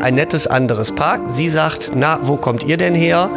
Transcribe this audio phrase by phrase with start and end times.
[0.00, 1.22] ein nettes anderes Park.
[1.28, 3.30] Sie sagt, na, wo kommt ihr denn her?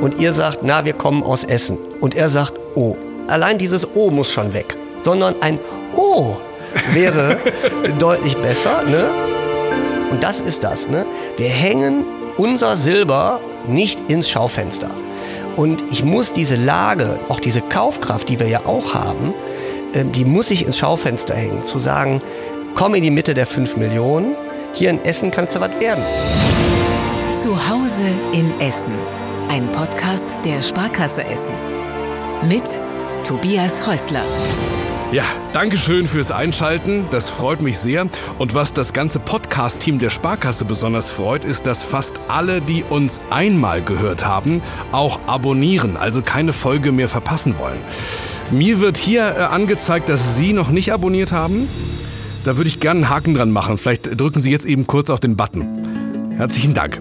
[0.00, 1.78] Und ihr sagt, na, wir kommen aus Essen.
[2.00, 2.96] Und er sagt, oh.
[3.26, 4.76] Allein dieses O muss schon weg.
[4.98, 5.58] Sondern ein
[5.96, 6.36] O
[6.92, 7.38] wäre
[7.98, 8.82] deutlich besser.
[8.86, 9.06] Ne?
[10.10, 10.88] Und das ist das.
[10.88, 11.06] Ne?
[11.36, 12.04] Wir hängen
[12.36, 14.90] unser Silber nicht ins Schaufenster.
[15.56, 19.32] Und ich muss diese Lage, auch diese Kaufkraft, die wir ja auch haben,
[19.92, 21.62] äh, die muss ich ins Schaufenster hängen.
[21.62, 22.20] Zu sagen,
[22.74, 24.34] komm in die Mitte der 5 Millionen,
[24.74, 26.02] hier in Essen kannst du was werden.
[27.40, 28.92] Zu Hause in Essen.
[29.48, 31.54] Ein Podcast der Sparkasse Essen.
[32.48, 32.80] Mit
[33.24, 34.22] Tobias Häusler.
[35.12, 37.06] Ja, danke schön fürs Einschalten.
[37.10, 38.06] Das freut mich sehr.
[38.38, 43.20] Und was das ganze Podcast-Team der Sparkasse besonders freut, ist, dass fast alle, die uns
[43.30, 47.78] einmal gehört haben, auch abonnieren, also keine Folge mehr verpassen wollen.
[48.50, 51.68] Mir wird hier äh, angezeigt, dass Sie noch nicht abonniert haben.
[52.44, 53.78] Da würde ich gerne einen Haken dran machen.
[53.78, 56.32] Vielleicht drücken Sie jetzt eben kurz auf den Button.
[56.36, 57.00] Herzlichen Dank.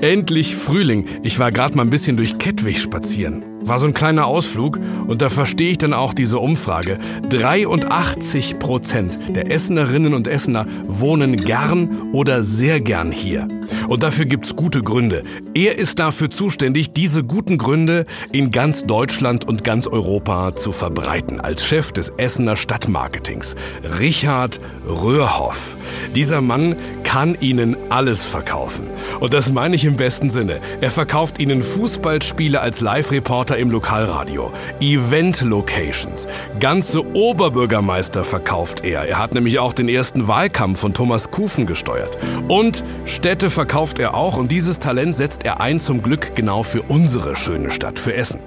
[0.00, 1.06] Endlich Frühling.
[1.22, 3.44] Ich war gerade mal ein bisschen durch Kettwig spazieren.
[3.68, 6.98] War so ein kleiner Ausflug und da verstehe ich dann auch diese Umfrage.
[7.28, 13.46] 83 Prozent der Essenerinnen und Essener wohnen gern oder sehr gern hier.
[13.88, 15.22] Und dafür gibt's gute Gründe.
[15.54, 21.40] Er ist dafür zuständig, diese guten Gründe in ganz Deutschland und ganz Europa zu verbreiten.
[21.40, 23.54] Als Chef des Essener Stadtmarketings.
[23.98, 25.76] Richard Röhrhoff.
[26.14, 28.86] Dieser Mann kann Ihnen alles verkaufen.
[29.20, 30.60] Und das meine ich im besten Sinne.
[30.80, 36.28] Er verkauft Ihnen Fußballspiele als Live-Reporter im Lokalradio, Event-Locations,
[36.60, 39.08] ganze Oberbürgermeister verkauft er.
[39.08, 42.18] Er hat nämlich auch den ersten Wahlkampf von Thomas Kufen gesteuert.
[42.48, 46.82] Und Städte verkauft er auch und dieses Talent setzt er ein zum Glück genau für
[46.82, 48.40] unsere schöne Stadt, für Essen.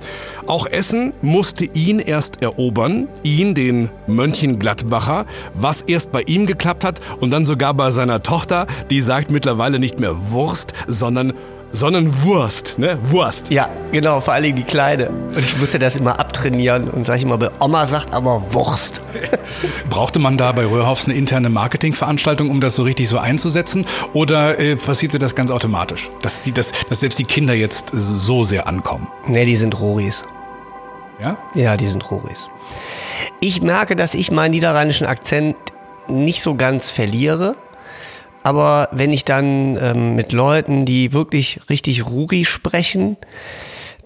[0.48, 7.00] Auch Essen musste ihn erst erobern, ihn, den Mönchengladbacher, was erst bei ihm geklappt hat
[7.20, 11.34] und dann sogar bei seiner Tochter, die sagt mittlerweile nicht mehr Wurst, sondern
[11.72, 12.98] sondern Wurst, ne?
[13.04, 13.52] Wurst.
[13.52, 15.10] Ja, genau, vor allen Dingen die Kleine.
[15.10, 19.02] Und ich musste das immer abtrainieren und sag ich immer, Oma sagt aber Wurst.
[19.90, 23.86] Brauchte man da bei Röhrhoffs eine interne Marketingveranstaltung, um das so richtig so einzusetzen?
[24.14, 26.10] Oder äh, passierte das ganz automatisch?
[26.22, 29.08] Dass, die, dass, dass selbst die Kinder jetzt so sehr ankommen?
[29.28, 30.24] Ne, die sind Roris.
[31.20, 31.38] Ja?
[31.54, 32.48] Ja, die sind Roris.
[33.40, 35.56] Ich merke, dass ich meinen niederrheinischen Akzent
[36.08, 37.56] nicht so ganz verliere.
[38.44, 43.18] Aber wenn ich dann ähm, mit Leuten, die wirklich richtig Ruri sprechen,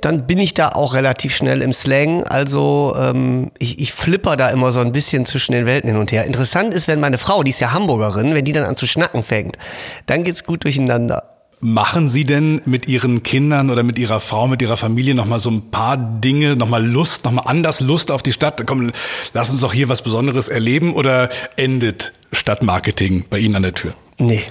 [0.02, 2.24] dann bin ich da auch relativ schnell im Slang.
[2.26, 6.12] Also ähm, ich, ich flipper da immer so ein bisschen zwischen den Welten hin und
[6.12, 6.26] her.
[6.26, 9.24] Interessant ist, wenn meine Frau, die ist ja Hamburgerin, wenn die dann an zu schnacken
[9.24, 9.58] fängt,
[10.06, 11.32] dann geht's gut durcheinander.
[11.62, 15.40] Machen Sie denn mit Ihren Kindern oder mit Ihrer Frau, mit Ihrer Familie noch mal
[15.40, 18.62] so ein paar Dinge, noch mal Lust, noch mal anders Lust auf die Stadt?
[18.68, 18.92] Komm,
[19.34, 23.96] lass uns doch hier was Besonderes erleben oder endet Stadtmarketing bei Ihnen an der Tür?
[24.18, 24.44] Nee.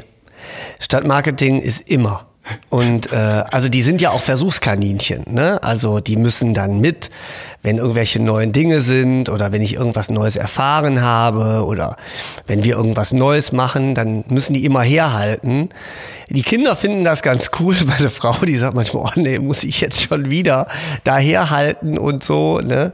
[0.78, 2.26] Stadtmarketing ist immer.
[2.68, 5.62] Und äh, also die sind ja auch Versuchskaninchen, ne?
[5.62, 7.10] Also die müssen dann mit,
[7.64, 11.96] wenn irgendwelche neuen Dinge sind oder wenn ich irgendwas Neues erfahren habe oder
[12.46, 15.70] wenn wir irgendwas Neues machen, dann müssen die immer herhalten.
[16.28, 17.74] Die Kinder finden das ganz cool.
[17.86, 20.68] Meine Frau, die sagt manchmal, oh nee, muss ich jetzt schon wieder
[21.04, 22.92] daherhalten und so, ne?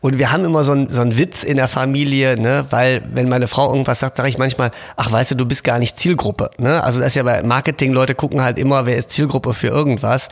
[0.00, 2.66] Und wir haben immer so einen so Witz in der Familie, ne?
[2.68, 5.78] Weil wenn meine Frau irgendwas sagt, sage ich manchmal, ach weißt du, du bist gar
[5.78, 6.84] nicht Zielgruppe, ne?
[6.84, 10.28] Also das ist ja bei Marketing, Leute gucken halt immer, wer ist Zielgruppe für irgendwas.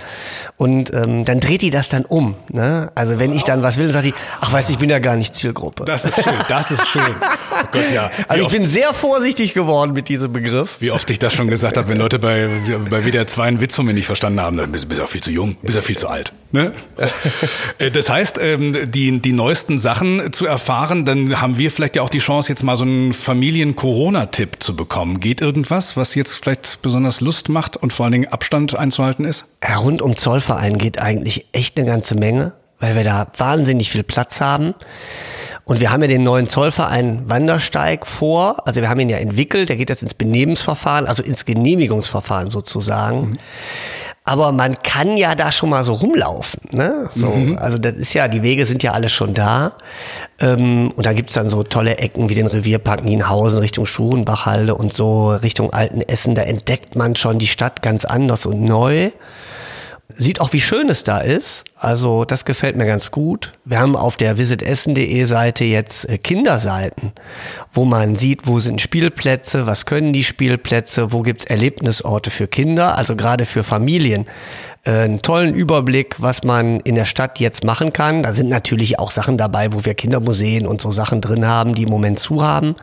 [0.58, 2.90] Und ähm, dann dreht die das dann um, ne?
[2.94, 4.98] Also wenn ich dann was will, dann sagt die, ach weißt du, ich bin ja
[4.98, 5.84] gar nicht Zielgruppe.
[5.84, 7.02] Das ist schön, das ist schön.
[7.60, 8.08] Oh Gott, ja.
[8.16, 10.76] Wie Also ich oft- bin sehr vorsichtig geworden mit diesem Begriff.
[10.78, 12.48] Wie oft ich das schon gesagt habe, wenn Leute bei,
[12.88, 15.22] bei WDR 2 einen Witz von mir nicht verstanden haben, dann bist du auch viel
[15.22, 16.32] zu jung, bist ja viel zu alt.
[16.52, 16.72] Ne?
[16.96, 17.06] So.
[17.78, 22.02] Äh, Das heißt, ähm, die, die neuesten Sachen zu erfahren, dann haben wir vielleicht ja
[22.02, 25.20] auch die Chance, jetzt mal so einen Familien-Corona-Tipp zu bekommen.
[25.20, 29.46] Geht irgendwas, was jetzt vielleicht besonders Lust macht und vor allen Dingen Abstand einzuhalten ist?
[29.78, 34.40] Rund um Zollverein geht eigentlich echt eine ganze Menge, weil wir da wahnsinnig viel Platz
[34.40, 34.74] haben.
[35.64, 38.66] Und wir haben ja den neuen Zollverein Wandersteig vor.
[38.66, 39.68] Also wir haben ihn ja entwickelt.
[39.68, 43.38] Der geht jetzt ins Benehmensverfahren, also ins Genehmigungsverfahren sozusagen.
[44.24, 46.60] Aber man kann ja da schon mal so rumlaufen.
[46.74, 47.08] Ne?
[47.14, 49.72] So, Also das ist ja, die Wege sind ja alle schon da.
[50.38, 54.92] Ähm, und da gibt's dann so tolle Ecken wie den Revierpark Nienhausen Richtung Schurenbachhalde und
[54.92, 56.34] so Richtung Altenessen.
[56.34, 59.10] Da entdeckt man schon die Stadt ganz anders und neu.
[60.16, 61.64] Sieht auch, wie schön es da ist.
[61.76, 63.52] Also das gefällt mir ganz gut.
[63.66, 67.12] Wir haben auf der visitessen.de Seite jetzt äh, Kinderseiten,
[67.72, 72.96] wo man sieht, wo sind Spielplätze, was können die Spielplätze, wo gibt's Erlebnisorte für Kinder,
[72.96, 74.24] also gerade für Familien.
[74.84, 78.22] Äh, einen tollen Überblick, was man in der Stadt jetzt machen kann.
[78.22, 81.82] Da sind natürlich auch Sachen dabei, wo wir Kindermuseen und so Sachen drin haben, die
[81.82, 82.76] im Moment zu haben.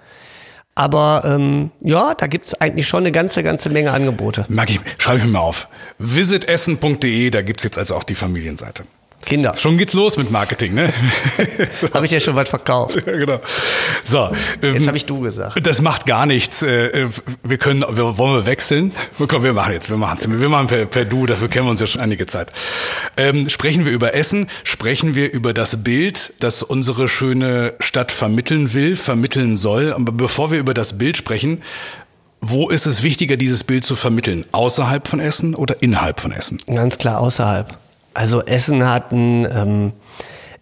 [0.76, 4.46] Aber ähm, ja, da gibt's eigentlich schon eine ganze, ganze Menge Angebote.
[4.50, 5.70] Mag ich, schreibe ich mir mal auf.
[6.00, 8.84] Visitessen.de, da gibt's jetzt also auch die Familienseite.
[9.26, 9.54] Kinder.
[9.58, 10.94] Schon geht's los mit Marketing, ne?
[11.94, 12.96] Habe ich dir schon was verkauft.
[13.06, 13.40] ja, genau.
[14.04, 14.30] So,
[14.62, 15.66] ähm, Jetzt habe ich du gesagt.
[15.66, 16.62] Das macht gar nichts.
[16.62, 17.08] Äh,
[17.44, 18.92] Wir können, wir, wollen wir wechseln?
[19.28, 20.30] Komm, wir machen jetzt, wir machen es.
[20.30, 22.52] Wir machen per, per Du, dafür kennen wir uns ja schon einige Zeit.
[23.18, 28.74] Ähm, sprechen wir über Essen, sprechen wir über das Bild, das unsere schöne Stadt vermitteln
[28.74, 29.94] will, vermitteln soll.
[29.94, 31.62] Aber bevor wir über das Bild sprechen,
[32.42, 34.46] wo ist es wichtiger, dieses Bild zu vermitteln?
[34.52, 36.60] Außerhalb von Essen oder innerhalb von Essen?
[36.68, 37.76] Ganz klar außerhalb.
[38.16, 39.92] Also Essen hat ein, ähm,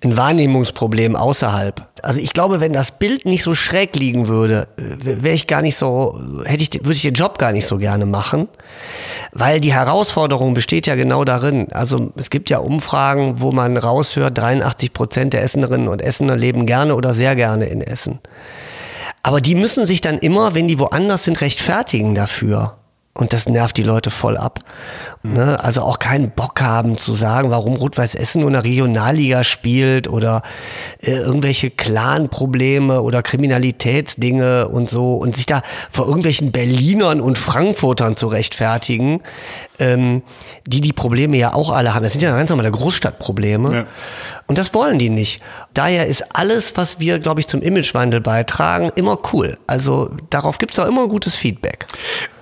[0.03, 1.87] ein Wahrnehmungsproblem außerhalb.
[2.01, 5.77] Also ich glaube, wenn das Bild nicht so schräg liegen würde, wäre ich gar nicht
[5.77, 8.49] so, hätte ich, würde ich den Job gar nicht so gerne machen,
[9.31, 11.71] weil die Herausforderung besteht ja genau darin.
[11.71, 16.65] Also es gibt ja Umfragen, wo man raushört, 83 Prozent der Essenerinnen und Essener leben
[16.65, 18.19] gerne oder sehr gerne in Essen.
[19.21, 22.77] Aber die müssen sich dann immer, wenn die woanders sind, rechtfertigen dafür.
[23.15, 24.61] Und das nervt die Leute voll ab.
[25.21, 25.63] Ne?
[25.63, 30.07] Also auch keinen Bock haben zu sagen, warum Rot-Weiß Essen nur in der Regionalliga spielt
[30.07, 30.41] oder
[30.99, 35.61] äh, irgendwelche Clan-Probleme oder Kriminalitätsdinge und so und sich da
[35.91, 39.21] vor irgendwelchen Berlinern und Frankfurtern zu rechtfertigen,
[39.77, 40.23] ähm,
[40.65, 42.01] die die Probleme ja auch alle haben.
[42.01, 43.75] Das sind ja ganz normale Großstadtprobleme.
[43.75, 43.85] Ja.
[44.47, 45.39] Und das wollen die nicht.
[45.75, 49.59] Daher ist alles, was wir, glaube ich, zum Imagewandel beitragen, immer cool.
[49.67, 51.85] Also darauf gibt es auch immer gutes Feedback.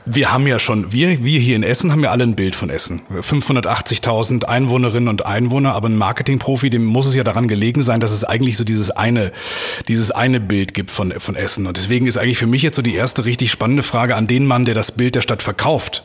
[0.06, 2.72] Wir haben ja schon, wir, wir hier in Essen haben ja alle ein Bild von
[2.72, 3.02] Essen.
[3.12, 8.12] 580.000 Einwohnerinnen und Einwohner, aber ein Marketingprofi, dem muss es ja daran gelegen sein, dass
[8.12, 9.32] es eigentlich so dieses eine,
[9.88, 11.68] dieses eine Bild gibt von, von Essen.
[11.68, 14.48] Und deswegen ist eigentlich für mich jetzt so die erste richtig spannende Frage an den
[14.48, 16.04] Mann, der das Bild der Stadt verkauft.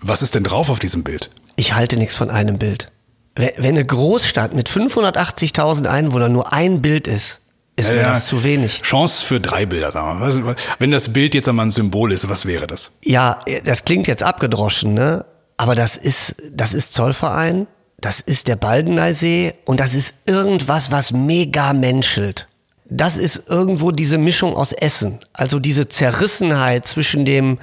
[0.00, 1.30] Was ist denn drauf auf diesem Bild?
[1.56, 2.90] Ich halte nichts von einem Bild.
[3.34, 7.41] Wenn eine Großstadt mit 580.000 Einwohnern nur ein Bild ist,
[7.76, 8.82] ist mir das zu wenig.
[8.82, 10.56] Chance für drei Bilder, sagen wir mal.
[10.78, 12.90] Wenn das Bild jetzt einmal ein Symbol ist, was wäre das?
[13.02, 15.24] Ja, das klingt jetzt abgedroschen, ne?
[15.56, 17.66] Aber das ist, das ist Zollverein,
[18.00, 22.48] das ist der Baldeneysee und das ist irgendwas, was mega menschelt.
[22.84, 25.20] Das ist irgendwo diese Mischung aus Essen.
[25.32, 27.58] Also diese Zerrissenheit zwischen dem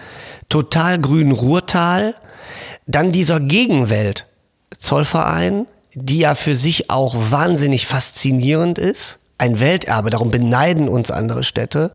[0.48, 2.16] total grünen Ruhrtal,
[2.88, 4.26] dann dieser Gegenwelt.
[4.76, 9.20] Zollverein, die ja für sich auch wahnsinnig faszinierend ist.
[9.40, 11.94] Ein Welterbe, darum beneiden uns andere Städte.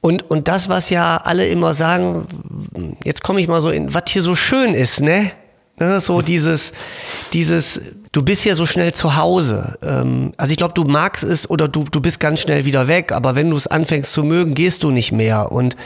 [0.00, 2.26] Und, und das, was ja alle immer sagen,
[3.04, 5.32] jetzt komme ich mal so in, was hier so schön ist, ne?
[5.88, 6.72] Ne, So dieses,
[7.32, 7.80] dieses,
[8.12, 9.78] du bist hier so schnell zu Hause.
[9.82, 13.10] Ähm, also ich glaube, du magst es oder du, du bist ganz schnell wieder weg,
[13.10, 15.50] aber wenn du es anfängst zu mögen, gehst du nicht mehr.
[15.50, 15.76] Und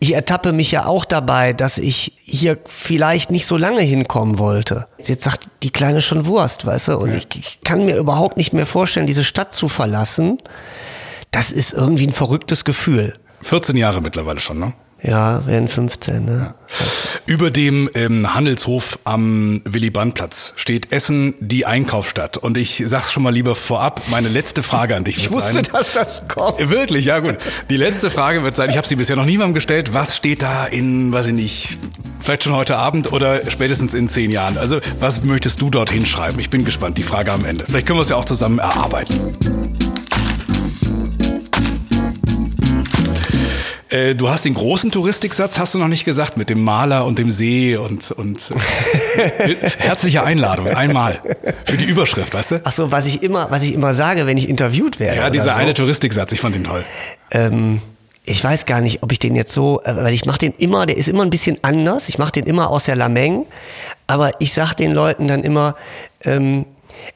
[0.00, 4.88] ich ertappe mich ja auch dabei, dass ich hier vielleicht nicht so lange hinkommen wollte.
[4.98, 6.98] Jetzt sagt die Kleine schon Wurst, weißt du?
[6.98, 10.38] Und ich, ich kann mir überhaupt nicht mehr vorstellen, diese Stadt zu verlassen.
[11.30, 13.14] Das ist irgendwie ein verrücktes Gefühl.
[13.42, 14.72] 14 Jahre mittlerweile schon, ne?
[15.06, 16.54] Ja, werden 15, ne?
[17.26, 22.36] Über dem ähm, Handelshof am Willy-Brandt-Platz steht Essen die Einkaufsstadt.
[22.36, 25.52] Und ich sag's schon mal lieber vorab, meine letzte Frage an dich Ich wird wusste,
[25.54, 25.66] sein.
[25.72, 26.70] dass das kommt.
[26.70, 27.36] Wirklich, ja gut.
[27.70, 30.66] Die letzte Frage wird sein, ich habe sie bisher noch niemandem gestellt, was steht da
[30.66, 31.78] in, weiß ich nicht,
[32.20, 34.58] vielleicht schon heute Abend oder spätestens in zehn Jahren?
[34.58, 36.40] Also was möchtest du dort hinschreiben?
[36.40, 37.64] Ich bin gespannt, die Frage am Ende.
[37.64, 39.85] Vielleicht können wir es ja auch zusammen erarbeiten.
[43.96, 47.18] Äh, Du hast den großen Touristiksatz, hast du noch nicht gesagt, mit dem Maler und
[47.18, 48.50] dem See und, und
[49.18, 51.20] äh, herzliche Einladung, einmal.
[51.64, 52.60] Für die Überschrift, weißt du?
[52.64, 55.20] Ach so, was ich immer, was ich immer sage, wenn ich interviewt werde.
[55.20, 55.58] Ja, dieser so.
[55.58, 56.84] eine Touristiksatz, ich fand den toll.
[57.30, 57.80] ähm,
[58.28, 60.84] ich weiß gar nicht, ob ich den jetzt so, äh, weil ich mache den immer,
[60.86, 62.08] der ist immer ein bisschen anders.
[62.08, 63.46] Ich mache den immer aus der Lameng,
[64.08, 65.76] aber ich sag den Leuten dann immer,
[66.24, 66.66] ähm,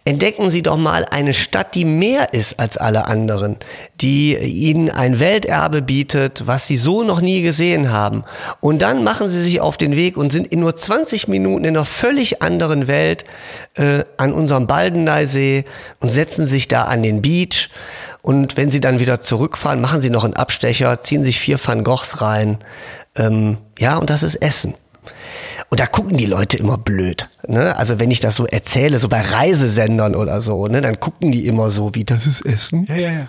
[0.04, 3.56] entdecken Sie doch mal eine Stadt, die mehr ist als alle anderen,
[4.00, 8.24] die Ihnen ein Welterbe bietet, was Sie so noch nie gesehen haben.
[8.60, 11.76] Und dann machen Sie sich auf den Weg und sind in nur 20 Minuten in
[11.76, 13.24] einer völlig anderen Welt
[13.74, 15.64] äh, an unserem Baldeneysee
[16.00, 17.70] und setzen sich da an den Beach.
[18.22, 21.84] Und wenn sie dann wieder zurückfahren, machen sie noch einen Abstecher, ziehen sich vier Van
[21.84, 22.58] Goghs rein.
[23.16, 24.74] Ähm, ja, und das ist Essen.
[25.70, 27.28] Und da gucken die Leute immer blöd.
[27.46, 27.76] Ne?
[27.76, 31.46] Also wenn ich das so erzähle, so bei Reisesendern oder so, ne, dann gucken die
[31.46, 32.86] immer so, wie das ist Essen.
[32.86, 33.28] Ja, ja, ja.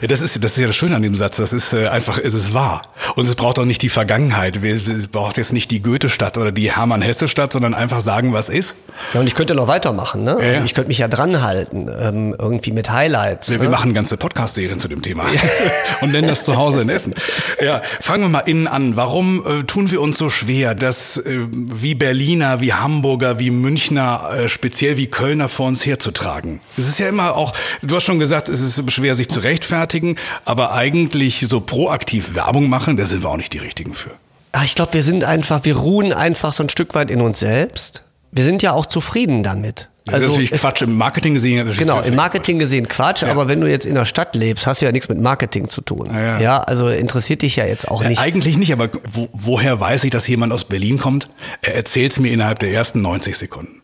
[0.00, 1.36] Ja, das ist, das ist ja das Schöne an dem Satz.
[1.36, 2.82] Das ist äh, einfach, es ist wahr.
[3.14, 4.62] Und es braucht auch nicht die Vergangenheit.
[4.62, 8.76] Es braucht jetzt nicht die Goethe-Stadt oder die Hermann-Hesse-Stadt, sondern einfach sagen, was ist.
[9.12, 10.38] Ja, und ich könnte noch weitermachen, ne?
[10.40, 10.64] Ja, ja.
[10.64, 13.50] Ich könnte mich ja dran halten, ähm, irgendwie mit Highlights.
[13.50, 13.64] Wir, ne?
[13.64, 15.24] wir machen ganze Podcast-Serien zu dem Thema
[16.00, 17.14] und nennen das zu Hause in Essen.
[17.62, 18.96] Ja, fangen wir mal innen an.
[18.96, 24.30] Warum äh, tun wir uns so schwer, dass äh, wie Berliner, wie Hamburger, wie Münchner,
[24.32, 26.60] äh, speziell wie Kölner vor uns herzutragen?
[26.76, 27.52] Es ist ja immer auch,
[27.82, 30.16] du hast schon gesagt, es ist schwer, sich zu rechtfertigen.
[30.44, 34.12] aber eigentlich so proaktiv Werbung machen, da sind wir auch nicht die Richtigen für.
[34.52, 37.40] Ach, ich glaube, wir sind einfach, wir ruhen einfach so ein Stück weit in uns
[37.40, 38.02] selbst.
[38.32, 39.88] Wir sind ja auch zufrieden damit.
[40.04, 40.82] Das also ist natürlich es, Quatsch.
[40.82, 41.68] Im Marketing gesehen.
[41.76, 43.22] Genau, im Marketing gesehen Quatsch.
[43.22, 43.28] Ja.
[43.28, 45.80] Aber wenn du jetzt in der Stadt lebst, hast du ja nichts mit Marketing zu
[45.80, 46.10] tun.
[46.12, 46.40] Ja, ja.
[46.40, 48.20] ja also interessiert dich ja jetzt auch nicht.
[48.20, 51.26] eigentlich nicht, aber wo, woher weiß ich, dass jemand aus Berlin kommt?
[51.60, 53.82] Er erzählt es mir innerhalb der ersten 90 Sekunden.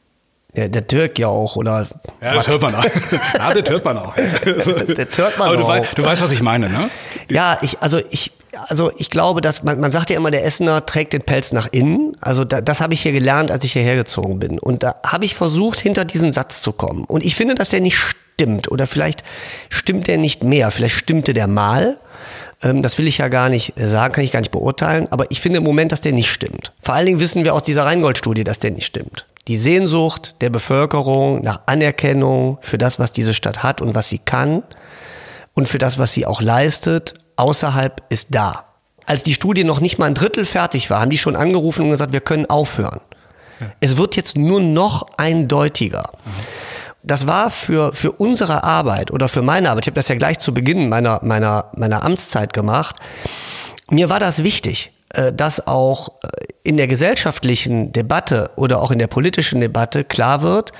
[0.54, 1.86] Der, der Türk ja auch, oder?
[2.20, 2.84] Ja, das hört man auch.
[3.34, 4.14] ja, das hört man auch.
[4.14, 5.68] der hört man Aber du, auch.
[5.68, 6.90] Weißt, du weißt, was ich meine, ne?
[7.30, 8.32] Ja, ich, also ich,
[8.68, 11.68] also ich glaube, dass man, man sagt ja immer, der Essener trägt den Pelz nach
[11.72, 12.16] innen.
[12.20, 14.58] Also da, das habe ich hier gelernt, als ich hierher gezogen bin.
[14.58, 17.04] Und da habe ich versucht, hinter diesen Satz zu kommen.
[17.04, 18.70] Und ich finde, dass der nicht stimmt.
[18.70, 19.24] Oder vielleicht
[19.70, 20.70] stimmt der nicht mehr.
[20.70, 21.96] Vielleicht stimmte der mal.
[22.62, 25.08] Ähm, das will ich ja gar nicht sagen, kann ich gar nicht beurteilen.
[25.10, 26.72] Aber ich finde im Moment, dass der nicht stimmt.
[26.82, 29.26] Vor allen Dingen wissen wir aus dieser Rheingold-Studie, dass der nicht stimmt.
[29.48, 34.18] Die Sehnsucht der Bevölkerung nach Anerkennung für das, was diese Stadt hat und was sie
[34.18, 34.62] kann
[35.54, 38.66] und für das, was sie auch leistet, außerhalb ist da.
[39.04, 41.90] Als die Studie noch nicht mal ein Drittel fertig war, haben die schon angerufen und
[41.90, 43.00] gesagt, wir können aufhören.
[43.58, 43.66] Ja.
[43.80, 46.12] Es wird jetzt nur noch eindeutiger.
[46.24, 46.30] Mhm.
[47.02, 50.38] Das war für, für unsere Arbeit oder für meine Arbeit, ich habe das ja gleich
[50.38, 52.96] zu Beginn meiner, meiner, meiner Amtszeit gemacht,
[53.90, 54.92] mir war das wichtig.
[55.14, 56.28] Äh, dass auch äh,
[56.62, 60.72] in der gesellschaftlichen Debatte oder auch in der politischen Debatte klar wird,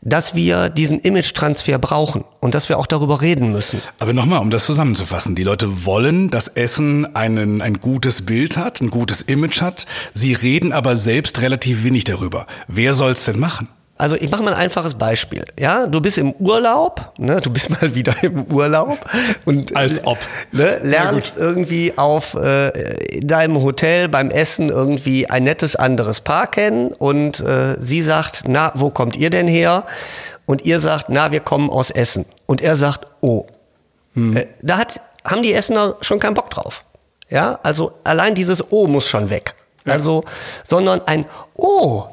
[0.00, 3.80] dass wir diesen Image-Transfer brauchen und dass wir auch darüber reden müssen.
[4.00, 8.80] Aber nochmal, um das zusammenzufassen, die Leute wollen, dass Essen einen, ein gutes Bild hat,
[8.80, 9.86] ein gutes Image hat.
[10.14, 12.46] Sie reden aber selbst relativ wenig darüber.
[12.66, 13.68] Wer soll es denn machen?
[13.98, 15.44] Also ich mache mal ein einfaches Beispiel.
[15.58, 18.98] Ja, du bist im Urlaub, ne, du bist mal wieder im Urlaub
[19.46, 20.18] und als ob
[20.52, 22.68] ne, lernst irgendwie auf äh,
[23.16, 28.44] in deinem Hotel beim Essen irgendwie ein nettes anderes Paar kennen und äh, sie sagt,
[28.46, 29.84] na, wo kommt ihr denn her?
[30.44, 32.24] Und ihr sagt, na, wir kommen aus Essen.
[32.46, 33.46] Und er sagt, oh.
[34.14, 34.36] Hm.
[34.36, 36.84] Äh, da hat, haben die Essener schon keinen Bock drauf.
[37.28, 39.54] Ja, also allein dieses Oh muss schon weg.
[39.86, 40.24] Also,
[40.64, 42.04] sondern ein Oh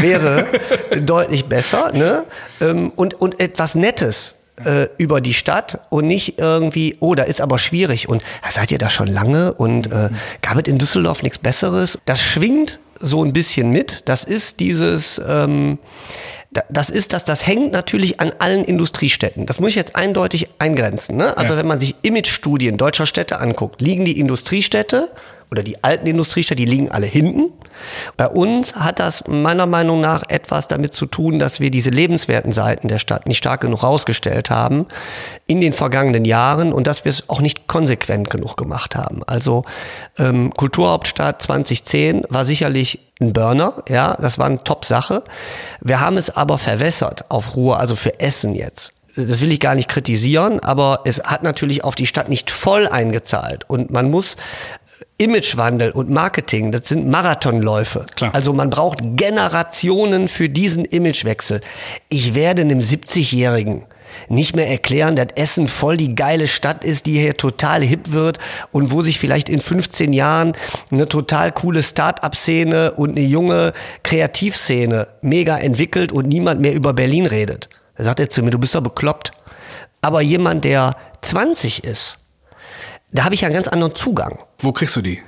[0.00, 0.46] wäre
[1.00, 2.24] deutlich besser, ne?
[2.60, 7.40] Ähm, und, und etwas Nettes äh, über die Stadt und nicht irgendwie, oh, da ist
[7.40, 10.10] aber schwierig und seid ihr da schon lange und äh,
[10.42, 11.98] gab es in Düsseldorf nichts Besseres?
[12.04, 14.02] Das schwingt so ein bisschen mit.
[14.06, 15.78] Das ist dieses, ähm,
[16.70, 19.46] das ist das, das hängt natürlich an allen Industriestädten.
[19.46, 21.16] Das muss ich jetzt eindeutig eingrenzen.
[21.16, 21.36] Ne?
[21.36, 21.58] Also ja.
[21.58, 25.10] wenn man sich Imagestudien deutscher Städte anguckt, liegen die Industriestädte
[25.50, 27.52] oder die alten Industriestädte, die liegen alle hinten.
[28.16, 32.52] Bei uns hat das meiner Meinung nach etwas damit zu tun, dass wir diese lebenswerten
[32.52, 34.86] Seiten der Stadt nicht stark genug rausgestellt haben
[35.46, 39.22] in den vergangenen Jahren und dass wir es auch nicht konsequent genug gemacht haben.
[39.26, 39.64] Also
[40.18, 45.24] ähm, Kulturhauptstadt 2010 war sicherlich ein Burner, ja, das war eine Top-Sache.
[45.80, 48.92] Wir haben es aber verwässert auf Ruhe, also für Essen jetzt
[49.26, 52.86] das will ich gar nicht kritisieren, aber es hat natürlich auf die Stadt nicht voll
[52.86, 53.64] eingezahlt.
[53.68, 54.36] Und man muss
[55.20, 58.06] Imagewandel und Marketing, das sind Marathonläufe.
[58.14, 58.32] Klar.
[58.34, 61.60] Also man braucht Generationen für diesen Imagewechsel.
[62.08, 63.84] Ich werde einem 70-Jährigen
[64.28, 68.38] nicht mehr erklären, dass Essen voll die geile Stadt ist, die hier total hip wird
[68.70, 70.52] und wo sich vielleicht in 15 Jahren
[70.90, 73.72] eine total coole Start-up-Szene und eine junge
[74.04, 77.68] Kreativszene mega entwickelt und niemand mehr über Berlin redet.
[77.96, 79.32] Da sagt er zu mir, du bist doch bekloppt.
[80.00, 82.18] Aber jemand, der 20 ist,
[83.10, 84.38] da habe ich ja einen ganz anderen Zugang.
[84.60, 85.22] Wo kriegst du die?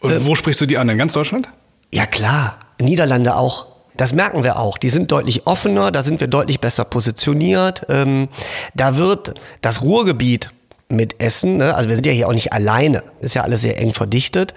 [0.00, 0.88] Und äh, wo sprichst du die an?
[0.88, 1.48] In ganz Deutschland?
[1.90, 3.66] Ja klar, Niederlande auch.
[3.96, 4.76] Das merken wir auch.
[4.76, 7.86] Die sind deutlich offener, da sind wir deutlich besser positioniert.
[7.88, 8.28] Ähm,
[8.74, 10.50] da wird das Ruhrgebiet
[10.88, 11.74] mit Essen, ne?
[11.74, 14.52] also wir sind ja hier auch nicht alleine, ist ja alles sehr eng verdichtet.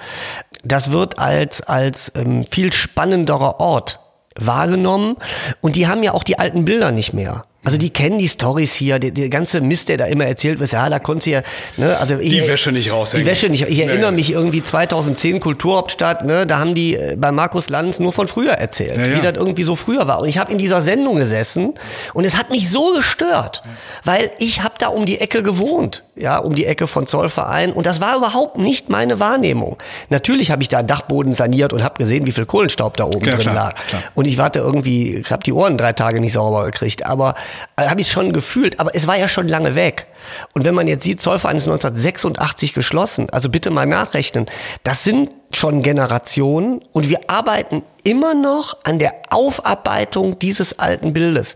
[0.64, 4.00] Das wird als, als ähm, viel spannenderer Ort
[4.36, 5.16] wahrgenommen
[5.62, 7.46] und die haben ja auch die alten Bilder nicht mehr.
[7.64, 10.72] Also die kennen die Stories hier, die, die ganze Mist, der da immer erzählt wird.
[10.72, 11.42] Ja, da konnte sie ja,
[11.76, 13.26] ne, also ich, die Wäsche nicht raushängen.
[13.26, 13.68] Die Wäsche nicht.
[13.68, 14.18] Ich erinnere nee.
[14.18, 18.54] mich irgendwie 2010 Kulturhauptstadt, ne, da haben die äh, bei Markus Lanz nur von früher
[18.54, 19.18] erzählt, ja, ja.
[19.18, 20.22] wie das irgendwie so früher war.
[20.22, 21.74] Und ich habe in dieser Sendung gesessen
[22.14, 23.64] und es hat mich so gestört,
[24.06, 27.86] weil ich habe da um die Ecke gewohnt, ja, um die Ecke von Zollverein und
[27.86, 29.78] das war überhaupt nicht meine Wahrnehmung.
[30.10, 33.36] Natürlich habe ich da Dachboden saniert und habe gesehen, wie viel Kohlenstaub da oben ja,
[33.36, 33.76] drin klar, lag.
[33.90, 34.04] Klar.
[34.16, 37.36] Und ich warte irgendwie, habe die Ohren drei Tage nicht sauber gekriegt, aber
[37.75, 40.08] also habe ich schon gefühlt, aber es war ja schon lange weg.
[40.54, 44.48] Und wenn man jetzt sieht, Zollverein ist 1986 geschlossen, also bitte mal nachrechnen,
[44.84, 51.56] das sind schon Generationen und wir arbeiten immer noch an der Aufarbeitung dieses alten Bildes.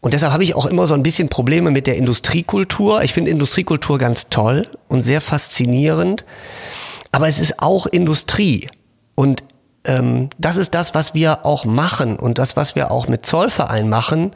[0.00, 3.02] Und deshalb habe ich auch immer so ein bisschen Probleme mit der Industriekultur.
[3.02, 6.24] Ich finde Industriekultur ganz toll und sehr faszinierend,
[7.12, 8.68] aber es ist auch Industrie.
[9.14, 9.44] Und
[9.84, 13.88] ähm, das ist das, was wir auch machen und das, was wir auch mit Zollverein
[13.88, 14.32] machen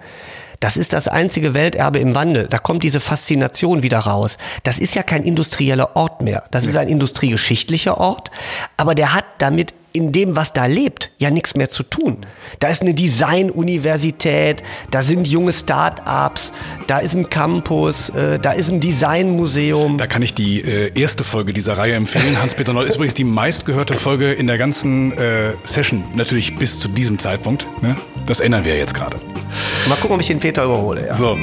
[0.67, 2.49] Das ist das einzige Welterbe im Wandel.
[2.49, 4.37] Da kommt diese Faszination wieder raus.
[4.65, 6.43] Das ist ja kein industrieller Ort mehr.
[6.51, 8.33] Das ist ein industriegeschichtlicher Ort,
[8.77, 12.19] aber der hat damit in dem, was da lebt, ja nichts mehr zu tun.
[12.61, 16.53] Da ist eine Design-Universität, da sind junge Start-ups,
[16.87, 19.99] da ist ein Campus, äh, da ist ein Designmuseum.
[19.99, 22.39] Da kann ich die äh, erste Folge dieser Reihe empfehlen.
[22.43, 26.89] Hans-Peter Noll ist übrigens die meistgehörte Folge in der ganzen äh, Session, natürlich bis zu
[26.89, 27.69] diesem Zeitpunkt.
[27.83, 27.97] Ne?
[28.27, 29.17] Das ändern wir jetzt gerade.
[29.89, 31.07] Mal gucken, ob ich den Peter überhole.
[31.07, 31.15] Ja.
[31.15, 31.39] So.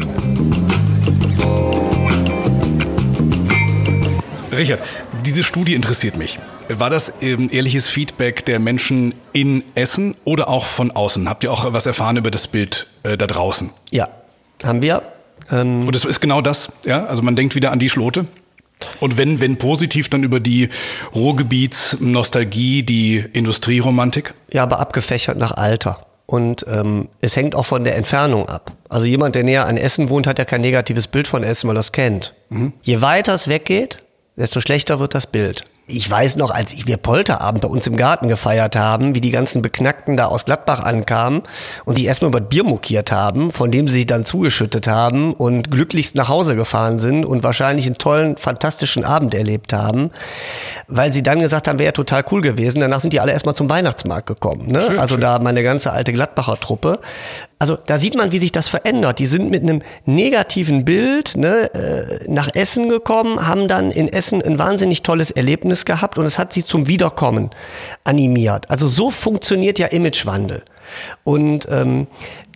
[4.51, 4.81] Richard,
[5.25, 6.39] diese Studie interessiert mich.
[6.69, 11.29] War das ähm, ehrliches Feedback der Menschen in Essen oder auch von außen?
[11.29, 13.69] Habt ihr auch was erfahren über das Bild äh, da draußen?
[13.91, 14.09] Ja,
[14.63, 15.01] haben wir.
[15.51, 17.05] Ähm, Und es ist genau das, ja?
[17.05, 18.25] Also man denkt wieder an die Schlote.
[18.99, 20.69] Und wenn, wenn positiv, dann über die
[21.15, 24.33] Ruhrgebietsnostalgie, die Industrieromantik?
[24.51, 26.05] Ja, aber abgefächert nach Alter.
[26.25, 28.71] Und ähm, es hängt auch von der Entfernung ab.
[28.89, 31.77] Also jemand, der näher an Essen wohnt, hat ja kein negatives Bild von Essen, weil
[31.77, 32.33] er es kennt.
[32.49, 32.73] Mhm.
[32.81, 34.02] Je weiter es weggeht,
[34.35, 35.63] desto schlechter wird das Bild.
[35.85, 39.61] Ich weiß noch, als wir Polterabend bei uns im Garten gefeiert haben, wie die ganzen
[39.61, 41.43] Beknackten da aus Gladbach ankamen
[41.83, 45.69] und sich erstmal über Bier mokiert haben, von dem sie sich dann zugeschüttet haben und
[45.69, 50.11] glücklichst nach Hause gefahren sind und wahrscheinlich einen tollen, fantastischen Abend erlebt haben,
[50.87, 52.79] weil sie dann gesagt haben, wäre total cool gewesen.
[52.79, 54.67] Danach sind die alle erstmal zum Weihnachtsmarkt gekommen.
[54.67, 54.83] Ne?
[54.87, 55.21] Schön, also schön.
[55.21, 57.01] da meine ganze alte Gladbacher Truppe.
[57.63, 59.19] Also da sieht man, wie sich das verändert.
[59.19, 64.41] Die sind mit einem negativen Bild ne, äh, nach Essen gekommen, haben dann in Essen
[64.41, 67.51] ein wahnsinnig tolles Erlebnis gehabt und es hat sie zum Wiederkommen
[68.03, 68.69] animiert.
[68.69, 70.63] Also so funktioniert ja Imagewandel.
[71.23, 72.07] Und ähm,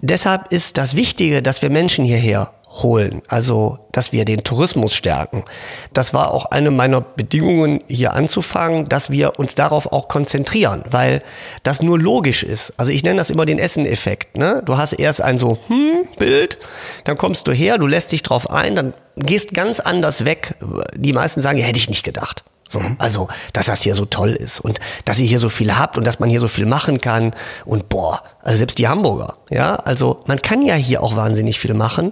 [0.02, 2.52] deshalb ist das Wichtige, dass wir Menschen hierher
[2.84, 5.44] holen, also dass wir den Tourismus stärken.
[5.94, 11.24] Das war auch eine meiner Bedingungen, hier anzufangen, dass wir uns darauf auch konzentrieren, weil
[11.64, 12.74] das nur logisch ist.
[12.78, 14.38] Also ich nenne das immer den Essen-Effekt.
[14.38, 14.62] Ne?
[14.66, 16.60] Du hast erst ein so hm, Bild,
[17.06, 20.56] dann kommst du her, du lässt dich drauf ein, dann gehst ganz anders weg.
[20.96, 22.44] Die meisten sagen, ja, hätte ich nicht gedacht.
[22.70, 25.98] So, also, dass das hier so toll ist und dass ihr hier so viel habt
[25.98, 27.34] und dass man hier so viel machen kann
[27.66, 31.74] und boah, also selbst die Hamburger, ja, also man kann ja hier auch wahnsinnig viel
[31.74, 32.12] machen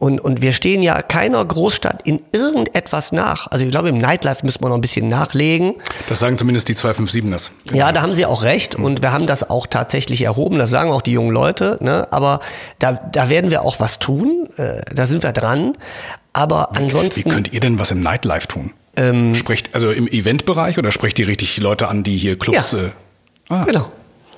[0.00, 3.48] und, und wir stehen ja keiner Großstadt in irgendetwas nach.
[3.48, 5.74] Also ich glaube, im Nightlife müssen wir noch ein bisschen nachlegen.
[6.08, 7.50] Das sagen zumindest die 257ers.
[7.74, 10.90] Ja, da haben sie auch recht und wir haben das auch tatsächlich erhoben, das sagen
[10.90, 12.08] auch die jungen Leute, ne?
[12.10, 12.40] aber
[12.78, 15.74] da, da werden wir auch was tun, äh, da sind wir dran,
[16.32, 17.26] aber ansonsten...
[17.26, 18.72] Wie könnt ihr denn was im Nightlife tun?
[18.96, 22.72] Ähm, sprecht also im Eventbereich oder sprecht ihr richtig Leute an, die hier Clubs?
[22.72, 22.78] Ja.
[22.78, 22.90] Äh,
[23.50, 23.64] ah.
[23.64, 23.92] Genau.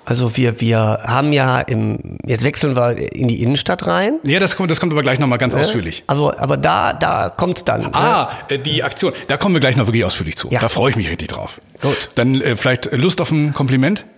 [0.05, 4.19] Also wir, wir haben ja im, jetzt wechseln wir in die Innenstadt rein.
[4.25, 6.03] Ja, das kommt, das kommt aber gleich nochmal ganz ausführlich.
[6.07, 7.83] Also, aber da, da kommt's dann.
[7.83, 7.95] ne?
[7.95, 9.13] Ah, äh, die Aktion.
[9.29, 10.49] Da kommen wir gleich noch wirklich ausführlich zu.
[10.51, 10.61] Ja.
[10.61, 11.61] Da freue ich mich richtig drauf.
[11.81, 12.11] Gut.
[12.17, 14.05] Dann äh, vielleicht Lust auf ein Kompliment?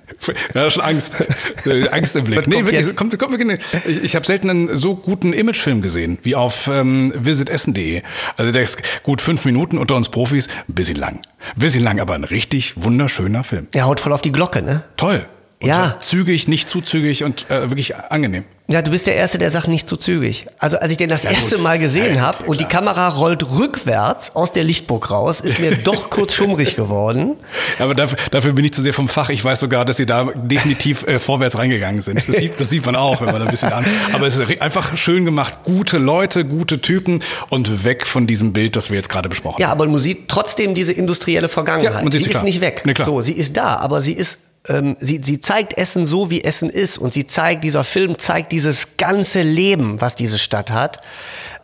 [0.55, 1.16] Ja, schon Angst.
[1.64, 2.38] Äh, Angst im Blick.
[2.38, 2.97] Was Nee, kommt wirklich, jetzt?
[2.97, 3.59] kommt, kommt wirklich.
[3.87, 8.03] Ich, ich habe selten einen so guten Imagefilm gesehen wie auf ähm, visitessen.de.
[8.37, 11.16] Also der ist gut fünf Minuten unter uns Profis, ein bisschen lang.
[11.55, 13.66] Ein bisschen lang, aber ein richtig wunderschöner Film.
[13.73, 14.83] Er haut voll auf die Glocke, ne?
[14.97, 15.27] Toll.
[15.64, 15.96] Und Ja.
[16.00, 18.44] Zügig, nicht zu zügig und äh, wirklich angenehm.
[18.66, 20.46] Ja, du bist der Erste, der sagt nicht zu zügig.
[20.59, 21.64] Also als ich den das Ja, erste gut.
[21.64, 22.64] Mal gesehen Ja, habe ja, und die.
[22.64, 27.37] Kamera rollt rückwärts aus der Lichtburg raus, ist mir doch kurz schummrig geworden.
[27.79, 29.29] Aber dafür, dafür bin ich zu sehr vom Fach.
[29.29, 32.27] Ich weiß sogar, dass sie da definitiv äh, vorwärts reingegangen sind.
[32.27, 33.85] Das sieht, das sieht man auch, wenn man da ein bisschen an.
[34.14, 35.59] Aber es ist einfach schön gemacht.
[35.64, 39.70] Gute Leute, gute Typen und weg von diesem Bild, das wir jetzt gerade besprochen Ja,
[39.72, 41.94] aber man sieht trotzdem diese industrielle Vergangenheit.
[41.96, 42.44] Ja, man sieht die sie ist klar.
[42.44, 42.83] nicht weg.
[42.87, 42.94] Nee.
[43.05, 46.70] So, sie ist da, aber sie ist ähm, sie, sie zeigt Essen so, wie Essen
[46.70, 46.98] ist.
[46.98, 51.00] Und sie zeigt, dieser Film zeigt dieses ganze Leben, was diese Stadt hat.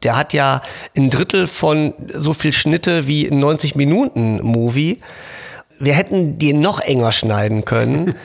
[0.03, 0.63] Der hat ja
[0.97, 4.99] ein Drittel von so viel Schnitte wie ein 90-Minuten-Movie.
[5.79, 8.15] Wir hätten den noch enger schneiden können.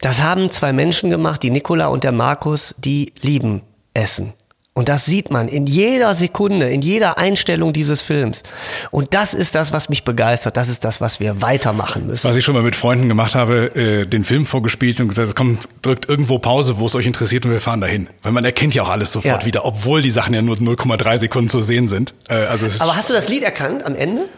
[0.00, 3.62] Das haben zwei Menschen gemacht, die Nicola und der Markus, die lieben
[3.94, 4.34] Essen.
[4.76, 8.42] Und das sieht man in jeder Sekunde, in jeder Einstellung dieses Films.
[8.90, 10.56] Und das ist das, was mich begeistert.
[10.56, 12.26] Das ist das, was wir weitermachen müssen.
[12.28, 15.58] Was ich schon mal mit Freunden gemacht habe, äh, den Film vorgespielt und gesagt, komm,
[15.82, 18.08] drückt irgendwo Pause, wo es euch interessiert und wir fahren dahin.
[18.24, 19.46] Weil man erkennt ja auch alles sofort Ja.
[19.46, 22.12] wieder, obwohl die Sachen ja nur 0,3 Sekunden zu sehen sind.
[22.28, 24.28] Äh, also Aber hast du das Lied erkannt am Ende?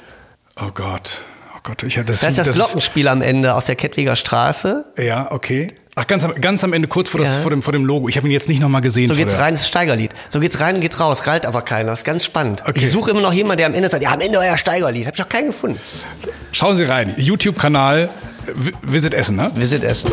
[0.61, 1.23] oh Gott,
[1.57, 2.21] oh Gott, ich hatte das.
[2.21, 4.85] Das ist das, Glockenspiel am Ende aus der Kettwiger Straße.
[4.99, 5.73] Ja, okay.
[5.99, 7.41] Ach, ganz am, ganz am Ende, kurz vor, das, Ja.
[7.41, 8.07] vor, dem, vor dem Logo.
[8.11, 9.09] Ich habe ihn jetzt nicht nochmal gesehen.
[9.09, 10.11] So geht's der- rein, das ist Steigerlied.
[10.29, 11.93] So geht's rein, geht's raus, rallt aber keiner.
[11.93, 12.61] Das ist ganz spannend.
[12.67, 12.81] Okay.
[12.81, 15.07] Ich suche immer noch jemanden, der am Ende sagt, ja, am Ende euer Steigerlied.
[15.07, 15.81] Hab ich noch keinen gefunden.
[16.53, 17.15] Schauen Sie rein.
[17.17, 18.11] YouTube-Kanal
[18.47, 19.51] Vi- Visit Essen, ne?
[19.55, 20.13] Sind Essen.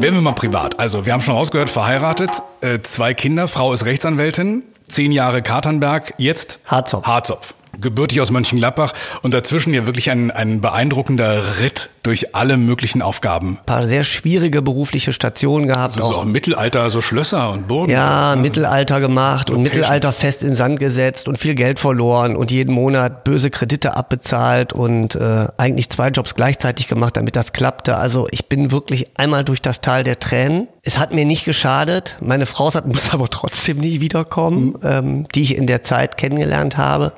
[0.00, 0.78] Werden wir mal privat.
[0.78, 6.14] Also, wir haben schon rausgehört, verheiratet, äh, zwei Kinder, Frau ist Rechtsanwältin, zehn Jahre Katernberg,
[6.18, 7.06] jetzt Harzopf.
[7.06, 7.54] Harzopf.
[7.80, 13.58] Gebürtig aus Mönchengladbach und dazwischen ja wirklich ein, ein beeindruckender Ritt durch alle möglichen Aufgaben.
[13.60, 15.96] Ein paar sehr schwierige berufliche Stationen gehabt.
[15.96, 17.90] Also auch, auch im Mittelalter so Schlösser und Burgen.
[17.90, 18.42] Ja, und?
[18.42, 19.56] Mittelalter gemacht Locations.
[19.56, 23.96] und Mittelalter fest in Sand gesetzt und viel Geld verloren und jeden Monat böse Kredite
[23.96, 27.96] abbezahlt und äh, eigentlich zwei Jobs gleichzeitig gemacht, damit das klappte.
[27.96, 30.68] Also ich bin wirklich einmal durch das Tal der Tränen.
[30.86, 32.18] Es hat mir nicht geschadet.
[32.20, 34.78] Meine Frau sagt, muss aber trotzdem nie wiederkommen, mhm.
[34.82, 37.14] ähm, die ich in der Zeit kennengelernt habe.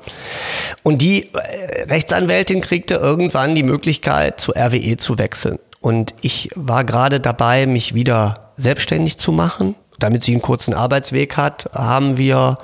[0.83, 5.59] Und die äh, Rechtsanwältin kriegte irgendwann die Möglichkeit, zu RWE zu wechseln.
[5.81, 9.75] Und ich war gerade dabei, mich wieder selbstständig zu machen.
[9.99, 12.59] Damit sie einen kurzen Arbeitsweg hat, haben wir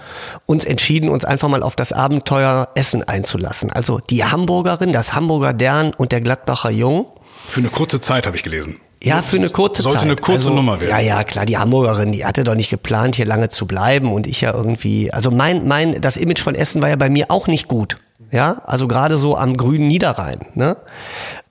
[0.45, 3.71] uns entschieden, uns einfach mal auf das Abenteuer Essen einzulassen.
[3.71, 7.07] Also die Hamburgerin, das Hamburger Dern und der Gladbacher Jung.
[7.43, 8.79] Für eine kurze Zeit habe ich gelesen.
[9.03, 10.07] Ja, für eine kurze Sollte Zeit.
[10.07, 10.91] Sollte eine kurze also, Nummer werden.
[10.91, 14.27] Ja, ja, klar, die Hamburgerin, die hatte doch nicht geplant, hier lange zu bleiben und
[14.27, 17.47] ich ja irgendwie, also mein, mein, das Image von Essen war ja bei mir auch
[17.47, 17.97] nicht gut.
[18.31, 20.77] Ja, also gerade so am grünen Niederrhein, ne?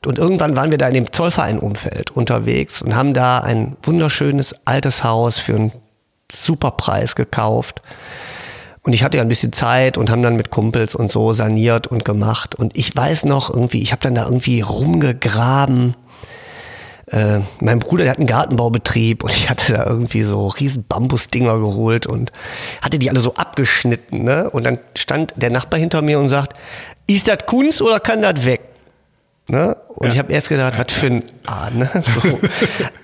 [0.04, 5.04] Und irgendwann waren wir da in dem Zollverein-Umfeld unterwegs und haben da ein wunderschönes altes
[5.04, 5.72] Haus für einen
[6.32, 7.82] super Preis gekauft.
[8.82, 11.86] Und ich hatte ja ein bisschen Zeit und haben dann mit Kumpels und so saniert
[11.86, 12.56] und gemacht.
[12.56, 15.94] Und ich weiß noch irgendwie, ich habe dann da irgendwie rumgegraben
[17.12, 21.58] äh, mein Bruder, der hat einen Gartenbaubetrieb und ich hatte da irgendwie so riesen Bambusdinger
[21.58, 22.32] geholt und
[22.80, 24.24] hatte die alle so abgeschnitten.
[24.24, 24.48] Ne?
[24.50, 26.56] Und dann stand der Nachbar hinter mir und sagt,
[27.06, 28.62] ist das Kunst oder kann das weg?
[29.50, 29.76] Ne?
[29.88, 30.12] Und ja.
[30.14, 31.90] ich habe erst gedacht, was für ein Ah, ne?
[32.02, 32.38] So.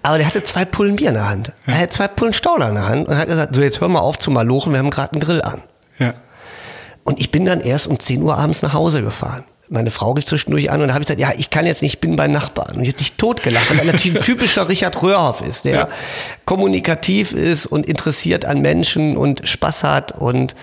[0.02, 1.52] Aber der hatte zwei Pullen Bier in der Hand.
[1.66, 4.00] Er hatte zwei Pullen Stauder in der Hand und hat gesagt, so jetzt hör mal
[4.00, 5.62] auf zu malochen, wir haben gerade einen Grill an.
[5.98, 6.14] Ja.
[7.04, 10.24] Und ich bin dann erst um 10 Uhr abends nach Hause gefahren meine Frau rief
[10.24, 12.28] zwischendurch an und da habe ich gesagt, ja, ich kann jetzt nicht, ich bin bei
[12.28, 12.76] Nachbarn.
[12.76, 15.88] Und jetzt sich totgelacht, weil er natürlich ein typischer Richard Röhrhoff ist, der ja.
[16.44, 20.54] kommunikativ ist und interessiert an Menschen und Spaß hat und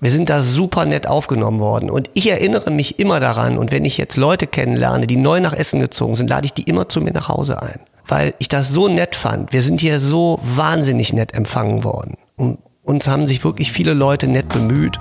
[0.00, 1.90] wir sind da super nett aufgenommen worden.
[1.90, 5.52] Und ich erinnere mich immer daran, und wenn ich jetzt Leute kennenlerne, die neu nach
[5.52, 7.80] Essen gezogen sind, lade ich die immer zu mir nach Hause ein.
[8.08, 9.52] Weil ich das so nett fand.
[9.52, 12.16] Wir sind hier so wahnsinnig nett empfangen worden.
[12.36, 14.98] Und uns haben sich wirklich viele Leute nett bemüht.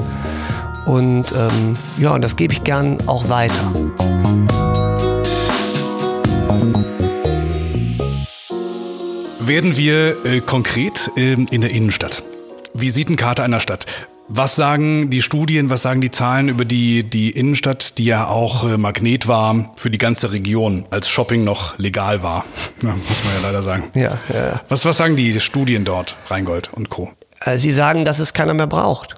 [0.85, 3.71] Und ähm, ja, das gebe ich gern auch weiter.
[9.39, 12.23] Werden wir äh, konkret äh, in der Innenstadt?
[12.73, 13.85] Visitenkarte einer Stadt.
[14.31, 18.63] Was sagen die Studien, was sagen die Zahlen über die, die Innenstadt, die ja auch
[18.63, 22.45] äh, Magnet war für die ganze Region, als Shopping noch legal war?
[22.83, 23.85] Ja, muss man ja leider sagen.
[23.95, 24.61] Ja, ja.
[24.69, 27.11] Was, was sagen die Studien dort, Rheingold und Co.?
[27.43, 29.15] Äh, sie sagen, dass es keiner mehr braucht.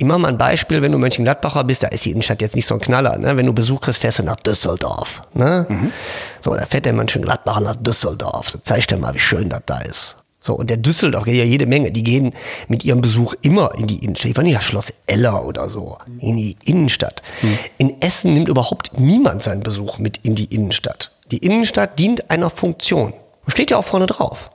[0.00, 2.66] Ich mache mal ein Beispiel, wenn du Mönchengladbacher bist, da ist die Innenstadt jetzt nicht
[2.66, 3.18] so ein Knaller.
[3.18, 3.36] Ne?
[3.36, 5.22] Wenn du Besuch kriegst, fährst du nach Düsseldorf.
[5.34, 5.66] Ne?
[5.68, 5.92] Mhm.
[6.40, 8.52] So, da fährt der Mönchengladbacher nach Düsseldorf.
[8.52, 10.16] Da zeigst dir mal, wie schön das da ist.
[10.38, 11.90] So, und der Düsseldorf geht ja jede Menge.
[11.90, 12.32] Die gehen
[12.68, 14.30] mit ihrem Besuch immer in die Innenstadt.
[14.30, 15.98] Ich war nicht das Schloss Eller oder so.
[16.20, 17.22] In die Innenstadt.
[17.42, 17.58] Mhm.
[17.78, 21.10] In Essen nimmt überhaupt niemand seinen Besuch mit in die Innenstadt.
[21.32, 23.14] Die Innenstadt dient einer Funktion.
[23.48, 24.50] Steht ja auch vorne drauf.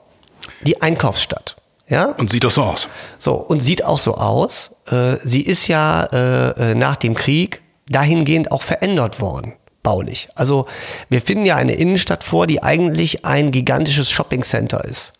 [0.62, 1.53] Die Einkaufsstadt.
[1.88, 2.06] Ja?
[2.06, 2.88] Und sieht doch so aus.
[3.18, 4.70] So, und sieht auch so aus.
[4.86, 10.28] Äh, sie ist ja äh, äh, nach dem Krieg dahingehend auch verändert worden, baulich.
[10.34, 10.66] Also
[11.10, 15.12] wir finden ja eine Innenstadt vor, die eigentlich ein gigantisches Shoppingcenter ist.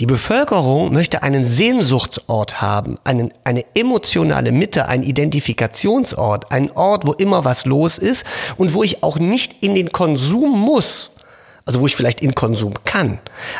[0.00, 7.12] Die Bevölkerung möchte einen Sehnsuchtsort haben, einen, eine emotionale Mitte, einen Identifikationsort, einen Ort, wo
[7.12, 11.11] immer was los ist und wo ich auch nicht in den Konsum muss,
[11.64, 13.18] also wo ich vielleicht in Konsum kann,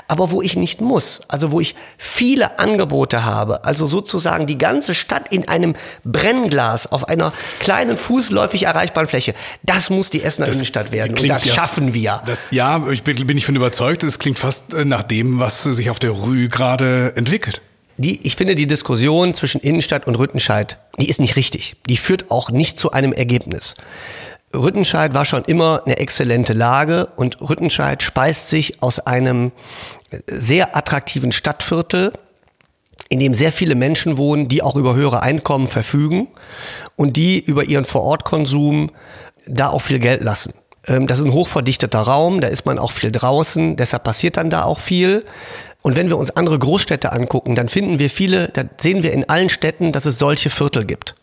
[0.08, 4.94] aber wo ich nicht muss, also wo ich viele Angebote habe, also sozusagen die ganze
[4.94, 9.34] Stadt in einem Brennglas auf einer kleinen fußläufig erreichbaren Fläche.
[9.62, 12.22] Das muss die Essener das Innenstadt werden und das ja, schaffen wir.
[12.26, 15.62] Das, ja, ich bin, bin ich von überzeugt, es klingt fast äh, nach dem, was
[15.62, 17.62] sich auf der Rue gerade entwickelt.
[17.98, 21.76] Die, ich finde die Diskussion zwischen Innenstadt und Rüttenscheid, die ist nicht richtig.
[21.88, 23.74] Die führt auch nicht zu einem Ergebnis.
[24.54, 29.52] Rüttenscheid war schon immer eine exzellente Lage und Rüttenscheid speist sich aus einem
[30.26, 32.12] sehr attraktiven Stadtviertel,
[33.08, 36.28] in dem sehr viele Menschen wohnen, die auch über höhere Einkommen verfügen
[36.96, 38.90] und die über ihren Vorortkonsum
[39.46, 40.54] da auch viel Geld lassen.
[40.86, 44.50] Ähm, das ist ein hochverdichteter Raum, da ist man auch viel draußen, deshalb passiert dann
[44.50, 45.24] da auch viel.
[45.82, 49.28] Und wenn wir uns andere Großstädte angucken, dann finden wir viele, da sehen wir in
[49.28, 51.16] allen Städten, dass es solche Viertel gibt.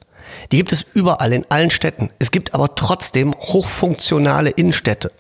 [0.52, 2.10] Die gibt es überall in allen Städten.
[2.19, 5.12] Es gibt aber trotzdem hochfunktionale Innenstädte.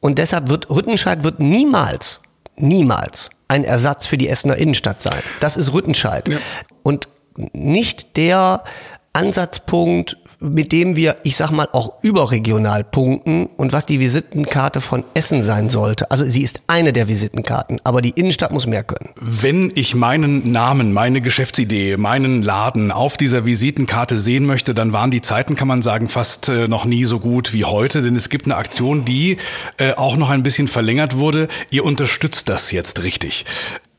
[0.00, 2.20] Und deshalb wird Rüttenscheid wird niemals,
[2.56, 5.22] niemals ein Ersatz für die Essener Innenstadt sein.
[5.40, 6.28] Das ist Rüttenscheid.
[6.28, 6.38] Ja.
[6.82, 7.08] Und
[7.52, 8.64] nicht der
[9.12, 15.04] Ansatzpunkt mit dem wir, ich sag mal, auch überregional punkten und was die Visitenkarte von
[15.14, 16.10] Essen sein sollte.
[16.10, 19.10] Also sie ist eine der Visitenkarten, aber die Innenstadt muss mehr können.
[19.20, 25.10] Wenn ich meinen Namen, meine Geschäftsidee, meinen Laden auf dieser Visitenkarte sehen möchte, dann waren
[25.10, 28.28] die Zeiten, kann man sagen, fast äh, noch nie so gut wie heute, denn es
[28.28, 29.38] gibt eine Aktion, die
[29.78, 31.48] äh, auch noch ein bisschen verlängert wurde.
[31.70, 33.46] Ihr unterstützt das jetzt richtig.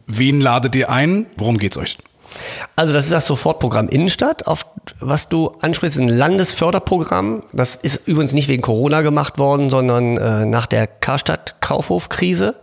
[0.06, 1.26] Wen ladet ihr ein?
[1.36, 1.98] Worum geht's euch?
[2.76, 4.66] Also das ist das Sofortprogramm Innenstadt, auf
[5.00, 7.44] was du ansprichst, ein Landesförderprogramm.
[7.54, 12.56] Das ist übrigens nicht wegen Corona gemacht worden, sondern äh, nach der Karstadt-Kaufhof-Krise.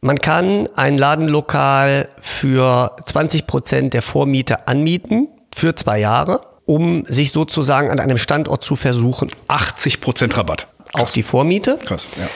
[0.00, 7.32] Man kann ein Ladenlokal für 20 Prozent der Vormiete anmieten für zwei Jahre, um sich
[7.32, 9.28] sozusagen an einem Standort zu versuchen.
[9.48, 10.68] 80 Prozent Rabatt.
[10.92, 11.02] Krass.
[11.02, 11.78] Auf die Vormiete.
[11.84, 12.28] Krass, ja.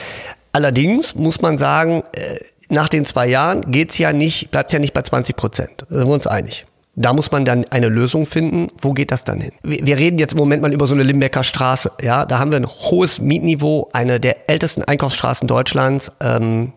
[0.55, 2.37] Allerdings muss man sagen, äh,
[2.69, 5.85] nach den zwei Jahren geht's ja nicht, bleibt ja nicht bei 20 Prozent.
[5.89, 6.65] Da sind wir uns einig.
[6.95, 8.69] Da muss man dann eine Lösung finden.
[8.77, 9.51] Wo geht das dann hin?
[9.63, 11.91] Wir reden jetzt im Moment mal über so eine Limbecker Straße.
[12.01, 16.71] Ja, da haben wir ein hohes Mietniveau, eine der ältesten Einkaufsstraßen Deutschlands, ähm,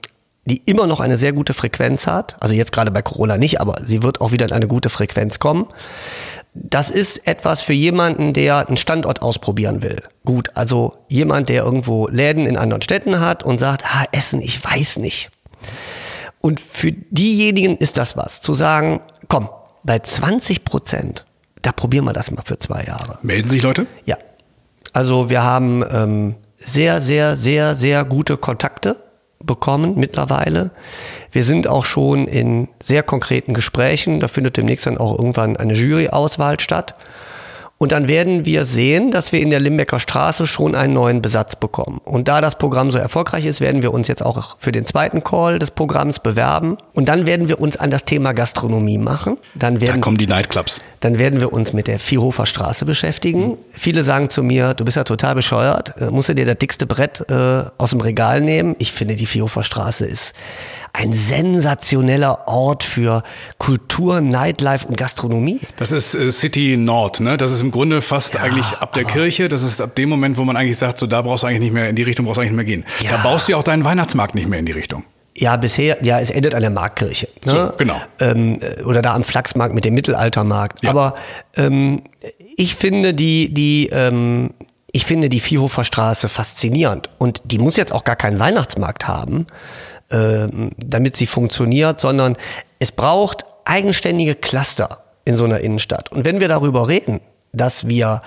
[0.44, 2.34] die immer noch eine sehr gute Frequenz hat.
[2.40, 5.38] Also jetzt gerade bei Corona nicht, aber sie wird auch wieder in eine gute Frequenz
[5.38, 5.66] kommen.
[6.62, 10.02] Das ist etwas für jemanden, der einen Standort ausprobieren will.
[10.24, 14.62] Gut, also jemand, der irgendwo Läden in anderen Städten hat und sagt, ah, Essen, ich
[14.62, 15.30] weiß nicht.
[16.40, 19.48] Und für diejenigen ist das was, zu sagen, komm,
[19.84, 21.24] bei 20 Prozent,
[21.62, 23.18] da probieren wir das mal für zwei Jahre.
[23.22, 23.86] Melden sich Leute?
[24.04, 24.16] Ja.
[24.92, 28.96] Also wir haben ähm, sehr, sehr, sehr, sehr gute Kontakte
[29.42, 30.70] bekommen mittlerweile.
[31.30, 34.20] Wir sind auch schon in sehr konkreten Gesprächen.
[34.20, 36.94] Da findet demnächst dann auch irgendwann eine Juryauswahl statt.
[37.80, 41.54] Und dann werden wir sehen, dass wir in der Limbecker Straße schon einen neuen Besatz
[41.54, 42.00] bekommen.
[42.04, 45.22] Und da das Programm so erfolgreich ist, werden wir uns jetzt auch für den zweiten
[45.22, 46.78] Call des Programms bewerben.
[46.92, 49.38] Und dann werden wir uns an das Thema Gastronomie machen.
[49.54, 50.80] Dann werden, da kommen die Nightclubs.
[50.98, 53.50] Dann werden wir uns mit der Vierhofer Straße beschäftigen.
[53.50, 53.58] Mhm.
[53.70, 55.94] Viele sagen zu mir, du bist ja total bescheuert.
[56.00, 58.74] Äh, musst du dir das dickste Brett äh, aus dem Regal nehmen?
[58.80, 60.34] Ich finde, die Vierhofer Straße ist
[60.92, 63.22] ein sensationeller Ort für
[63.58, 65.60] Kultur, Nightlife und Gastronomie.
[65.76, 67.36] Das ist äh, City Nord, ne?
[67.36, 69.48] Das ist im Grunde fast ja, eigentlich ab der Kirche.
[69.48, 71.72] Das ist ab dem Moment, wo man eigentlich sagt, so da brauchst du eigentlich nicht
[71.72, 72.84] mehr, in die Richtung brauchst du eigentlich nicht mehr gehen.
[73.00, 73.12] Ja.
[73.12, 75.04] Da baust du ja auch deinen Weihnachtsmarkt nicht mehr in die Richtung.
[75.36, 77.28] Ja, bisher, ja, es endet an der Marktkirche.
[77.44, 77.52] Ne?
[77.52, 78.00] So, genau.
[78.18, 80.82] Ähm, oder da am Flachsmarkt mit dem Mittelaltermarkt.
[80.82, 80.90] Ja.
[80.90, 81.14] Aber
[81.56, 82.02] ähm,
[82.56, 84.50] ich finde die, die, ähm,
[84.90, 87.08] ich finde die Viehhofer Straße faszinierend.
[87.18, 89.46] Und die muss jetzt auch gar keinen Weihnachtsmarkt haben,
[90.10, 92.36] ähm, damit sie funktioniert, sondern
[92.78, 96.10] es braucht eigenständige Cluster in so einer Innenstadt.
[96.10, 97.20] Und wenn wir darüber reden,
[97.52, 98.22] dass wir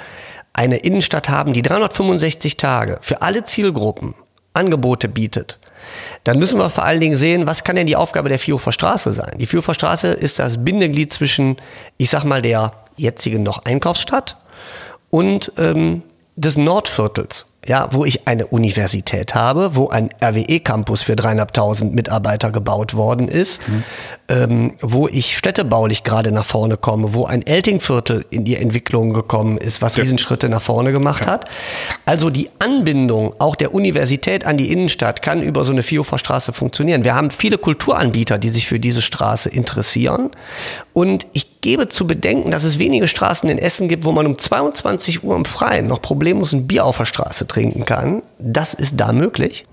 [0.53, 4.13] eine Innenstadt haben, die 365 Tage für alle Zielgruppen
[4.53, 5.59] Angebote bietet,
[6.23, 9.11] dann müssen wir vor allen Dingen sehen, was kann denn die Aufgabe der Vierhofer Straße
[9.13, 9.37] sein?
[9.39, 11.57] Die Vierhofer Straße ist das Bindeglied zwischen,
[11.97, 14.37] ich sag mal, der jetzigen noch Einkaufsstadt
[15.09, 16.03] und ähm,
[16.35, 22.95] des Nordviertels ja, wo ich eine Universität habe, wo ein RWE-Campus für dreieinhalbtausend Mitarbeiter gebaut
[22.95, 23.83] worden ist, mhm.
[24.29, 29.59] ähm, wo ich städtebaulich gerade nach vorne komme, wo ein Eltingviertel in die Entwicklung gekommen
[29.59, 30.01] ist, was ja.
[30.01, 31.33] Riesenschritte nach vorne gemacht ja.
[31.33, 31.45] hat.
[32.05, 36.17] Also die Anbindung auch der Universität an die Innenstadt kann über so eine Vierhofer
[36.53, 37.03] funktionieren.
[37.03, 40.31] Wir haben viele Kulturanbieter, die sich für diese Straße interessieren.
[40.93, 44.37] Und ich gebe zu bedenken, dass es wenige Straßen in Essen gibt, wo man um
[44.37, 48.23] 22 Uhr im Freien noch problemlos ein Bier auf der Straße trinken kann.
[48.39, 49.65] Das ist da möglich.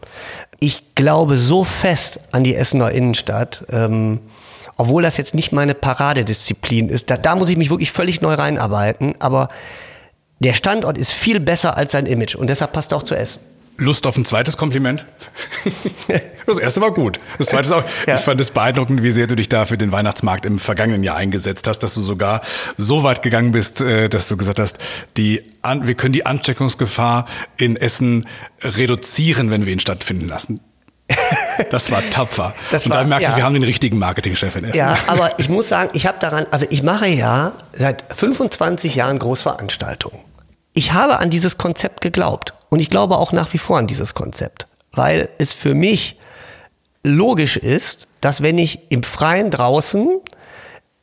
[0.61, 4.21] Ich glaube so fest an die Essener Innenstadt, ähm,
[4.77, 7.11] obwohl das jetzt nicht meine Paradedisziplin ist.
[7.11, 9.15] Da, da muss ich mich wirklich völlig neu reinarbeiten.
[9.21, 9.49] Aber
[10.41, 13.41] der Standort ist viel besser als sein Image und deshalb passt er auch zu Essen.
[13.79, 15.07] Lust auf ein zweites Kompliment?
[16.47, 17.21] Das erste war gut.
[17.37, 18.17] Das zweite ist auch, ja.
[18.17, 21.17] ich fand es beeindruckend, wie sehr du dich da für den Weihnachtsmarkt im vergangenen Jahr
[21.17, 22.41] eingesetzt hast, dass du sogar
[22.79, 24.79] so weit gegangen bist, äh, dass du gesagt hast,
[25.19, 27.27] die, wir können die Ansteckungsgefahr
[27.59, 28.27] in Essen
[28.63, 30.61] reduzieren, wenn wir ihn stattfinden lassen.
[31.71, 32.55] Das war tapfer.
[32.71, 33.31] Das und war, da merke ja.
[33.31, 34.79] ich, wir haben den richtigen Marketingchef in Essen.
[34.79, 39.19] Ja, aber ich muss sagen, ich habe daran, also ich mache ja seit 25 Jahren
[39.19, 40.21] Großveranstaltungen.
[40.79, 42.55] Ich habe an dieses Konzept geglaubt.
[42.69, 46.21] Und ich glaube auch nach wie vor an dieses Konzept, weil es für mich
[47.03, 50.21] logisch ist, dass wenn ich im Freien draußen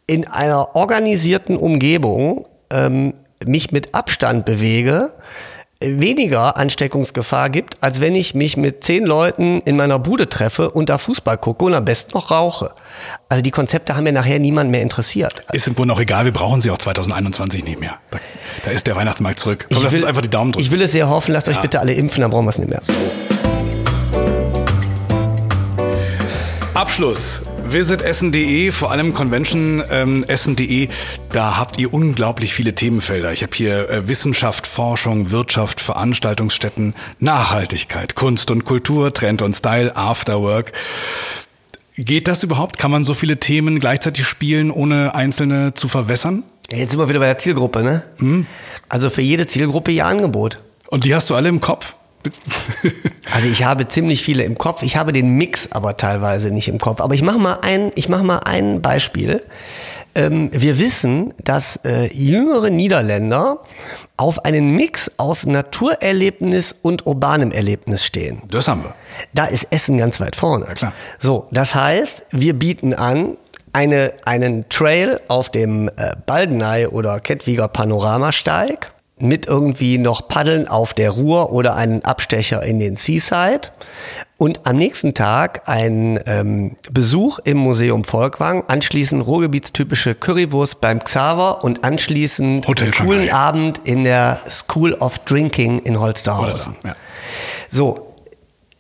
[0.08, 5.12] in einer organisierten Umgebung ähm, mich mit Abstand bewege,
[5.86, 10.90] weniger Ansteckungsgefahr gibt, als wenn ich mich mit zehn Leuten in meiner Bude treffe und
[10.90, 12.72] da Fußball gucke und am besten noch rauche.
[13.30, 15.44] Also die Konzepte haben ja nachher niemand mehr interessiert.
[15.54, 17.98] Ist im Grunde auch egal, wir brauchen sie auch 2021 nicht mehr.
[18.12, 18.20] Da,
[18.64, 19.68] da ist der Weihnachtsmarkt zurück.
[19.74, 20.66] Komm, lass uns einfach die Daumen drücken.
[20.66, 21.54] Ich will es sehr hoffen, lasst ja.
[21.54, 22.82] euch bitte alle impfen, dann brauchen wir es nicht mehr.
[22.84, 22.94] So.
[27.68, 30.90] Visitessen.de, vor allem Convention ähm, essen.de,
[31.32, 33.34] da habt ihr unglaublich viele Themenfelder.
[33.34, 39.96] Ich habe hier äh, Wissenschaft, Forschung, Wirtschaft, Veranstaltungsstätten, Nachhaltigkeit, Kunst und Kultur, Trend und Style,
[39.96, 40.74] Afterwork.
[41.98, 42.78] Geht das überhaupt?
[42.78, 46.44] Kann man so viele Themen gleichzeitig spielen, ohne einzelne zu verwässern?
[46.72, 48.04] Jetzt sind wir wieder bei der Zielgruppe, ne?
[48.18, 48.46] Mhm.
[48.90, 50.60] Also für jede Zielgruppe ihr Angebot.
[50.88, 51.96] Und die hast du alle im Kopf?
[53.34, 54.84] also ich habe ziemlich viele im Kopf.
[54.84, 57.02] Ich habe den Mix aber teilweise nicht im Kopf.
[57.02, 59.44] Aber ich mache mal ein, ich mache mal ein Beispiel.
[60.16, 63.60] Ähm, wir wissen, dass äh, jüngere Niederländer
[64.16, 68.42] auf einen Mix aus Naturerlebnis und urbanem Erlebnis stehen.
[68.50, 68.96] Das haben wir.
[69.34, 70.66] Da ist Essen ganz weit vorne.
[70.68, 70.94] Ja, klar.
[71.20, 73.36] So, das heißt, wir bieten an,
[73.74, 80.94] eine, einen Trail auf dem äh, Baldeney oder Kettwiger Panoramasteig mit irgendwie noch Paddeln auf
[80.94, 83.70] der Ruhr oder einen Abstecher in den Seaside
[84.38, 91.64] und am nächsten Tag ein ähm, Besuch im Museum Volkwang, anschließend Ruhrgebietstypische Currywurst beim Xaver
[91.64, 96.76] und anschließend Hotel einen coolen Abend in der School of Drinking in Holsterhausen.
[96.82, 96.96] So, ja.
[97.70, 98.14] so,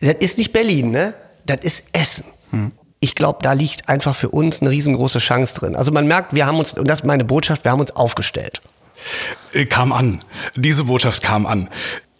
[0.01, 1.13] das ist nicht Berlin, ne?
[1.45, 2.25] Das ist Essen.
[2.51, 2.73] Hm.
[2.99, 5.75] Ich glaube, da liegt einfach für uns eine riesengroße Chance drin.
[5.75, 8.61] Also man merkt, wir haben uns, und das ist meine Botschaft, wir haben uns aufgestellt.
[9.53, 10.19] Äh, kam an.
[10.55, 11.69] Diese Botschaft kam an.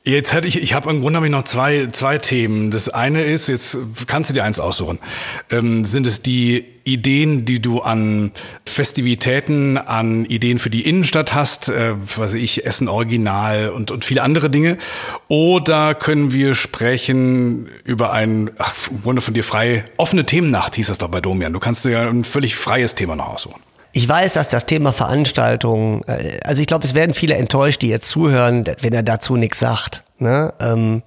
[0.08, 2.70] Jetzt hätte ich, ich habe im Grunde hab ich noch zwei, zwei Themen.
[2.70, 5.00] Das eine ist, jetzt kannst du dir eins aussuchen.
[5.50, 8.32] Ähm, sind es die Ideen, die du an
[8.66, 14.22] Festivitäten, an Ideen für die Innenstadt hast, äh, was ich, Essen Original und, und viele
[14.22, 14.78] andere Dinge?
[15.28, 20.86] Oder können wir sprechen über ein, ach, im Grunde von dir frei, offene Themennacht hieß
[20.86, 21.52] das doch bei Domian.
[21.52, 23.60] Du kannst dir ja ein völlig freies Thema noch aussuchen.
[23.98, 27.88] Ich weiß, dass das Thema Veranstaltung, äh, also ich glaube, es werden viele enttäuscht, die
[27.88, 30.04] jetzt zuhören, wenn er dazu nichts sagt.
[30.20, 30.54] Ne?
[30.60, 31.02] Ähm,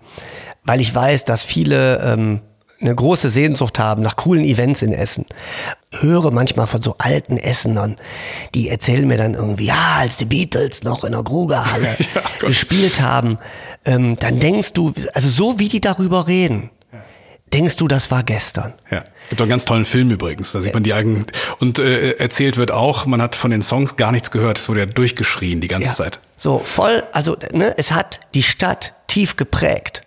[0.64, 2.40] weil ich weiß, dass viele ähm,
[2.81, 5.27] eine große Sehnsucht haben nach coolen Events in Essen.
[6.01, 7.96] Höre manchmal von so alten Essenern,
[8.55, 13.03] die erzählen mir dann irgendwie, ja, als die Beatles noch in der Grugerhalle ja, gespielt
[13.03, 13.37] haben,
[13.85, 16.70] ähm, dann denkst du, also so wie die darüber reden,
[17.52, 18.74] denkst du, das war gestern.
[18.90, 19.04] Ja.
[19.28, 20.52] Gibt doch einen ganz tollen Film übrigens.
[20.52, 21.26] Da sieht man die eigenen.
[21.58, 24.58] Und äh, erzählt wird auch, man hat von den Songs gar nichts gehört.
[24.58, 25.94] Es wurde ja durchgeschrien die ganze ja.
[25.94, 26.18] Zeit.
[26.37, 30.02] So, voll, also ne, es hat die Stadt tief geprägt.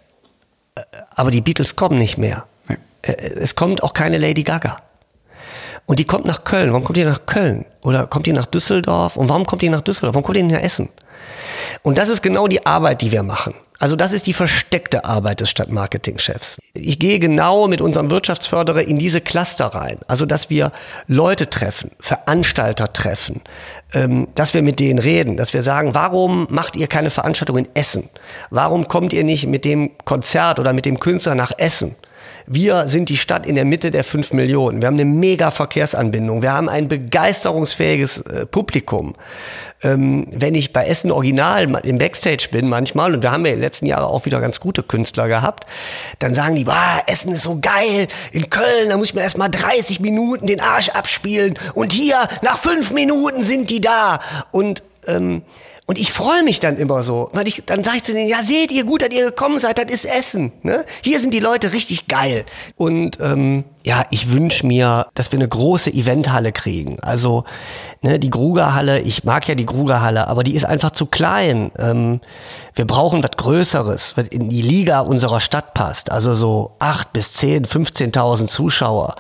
[0.76, 0.82] Äh,
[1.16, 2.46] aber die Beatles kommen nicht mehr.
[2.68, 2.78] Nee.
[3.02, 4.78] Äh, es kommt auch keine Lady Gaga.
[5.86, 6.72] Und die kommt nach Köln.
[6.72, 7.66] Warum kommt die nach Köln?
[7.82, 9.18] Oder kommt die nach Düsseldorf?
[9.18, 10.14] Und warum kommt die nach Düsseldorf?
[10.14, 10.90] Warum kommt die nach Essen?
[11.84, 13.56] Und das ist genau die Arbeit, die wir machen.
[13.82, 16.60] Also das ist die versteckte Arbeit des Stadtmarketingchefs.
[16.76, 19.98] Ich gehe genau mit unserem Wirtschaftsförderer in diese Cluster rein.
[20.08, 20.72] Also dass wir
[21.08, 23.42] Leute treffen, Veranstalter treffen,
[23.96, 27.68] ähm, dass wir mit denen reden, dass wir sagen, warum macht ihr keine Veranstaltung in
[27.74, 28.08] Essen?
[28.52, 31.96] Warum kommt ihr nicht mit dem Konzert oder mit dem Künstler nach Essen?
[32.48, 34.82] Wir sind die Stadt in der Mitte der fünf Millionen.
[34.82, 36.42] Wir haben eine mega Verkehrsanbindung.
[36.42, 39.16] Wir haben ein begeisterungsfähiges äh, Publikum.
[39.84, 43.58] Ähm, wenn ich bei Essen Original im Backstage bin manchmal, und wir haben ja in
[43.58, 45.66] den letzten Jahren auch wieder ganz gute Künstler gehabt,
[46.20, 48.08] dann sagen die, bah, Essen ist so geil.
[48.32, 51.58] In Köln, da muss ich mir erst mal 30 Minuten den Arsch abspielen.
[51.74, 54.20] Und hier, nach fünf Minuten sind die da.
[54.52, 55.42] Und ähm,
[55.92, 58.42] und ich freue mich dann immer so, weil ich, dann sage ich zu denen, ja
[58.44, 60.54] seht ihr, gut, dass ihr gekommen seid, das ist Essen.
[60.64, 60.86] Ne?
[61.02, 62.46] Hier sind die Leute richtig geil.
[62.78, 66.98] Und ähm, ja, ich wünsche mir, dass wir eine große Eventhalle kriegen.
[67.02, 67.44] Also
[68.02, 71.74] ne, die Grugerhalle, ich mag ja die Grugerhalle, aber die ist einfach zu klein.
[71.78, 72.22] Ähm,
[72.74, 76.10] wir brauchen was Größeres, was in die Liga unserer Stadt passt.
[76.10, 79.16] Also so acht bis zehn, 15.000 Zuschauer.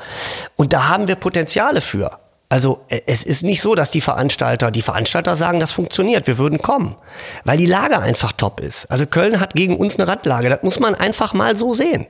[0.55, 2.17] Und da haben wir Potenziale für.
[2.51, 6.37] Also äh, es ist nicht so, dass die Veranstalter, die Veranstalter sagen, das funktioniert, wir
[6.37, 6.97] würden kommen,
[7.45, 8.91] weil die Lage einfach top ist.
[8.91, 12.07] Also Köln hat gegen uns eine Randlage, das muss man einfach mal so sehen.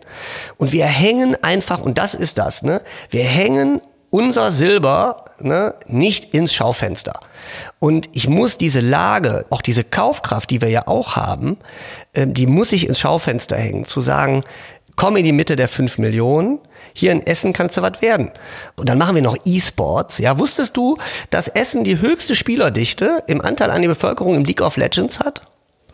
[0.57, 2.81] Und wir hängen einfach, und das ist das, ne?
[3.11, 7.19] wir hängen unser Silber ne, nicht ins Schaufenster.
[7.77, 11.57] Und ich muss diese Lage, auch diese Kaufkraft, die wir ja auch haben,
[12.13, 14.43] äh, die muss ich ins Schaufenster hängen, zu sagen,
[14.95, 16.59] komm in die Mitte der 5 Millionen,
[16.93, 18.31] hier in Essen kannst du was werden.
[18.75, 20.17] Und dann machen wir noch E-Sports.
[20.17, 20.97] Ja, wusstest du,
[21.29, 25.41] dass Essen die höchste Spielerdichte im Anteil an die Bevölkerung im League of Legends hat?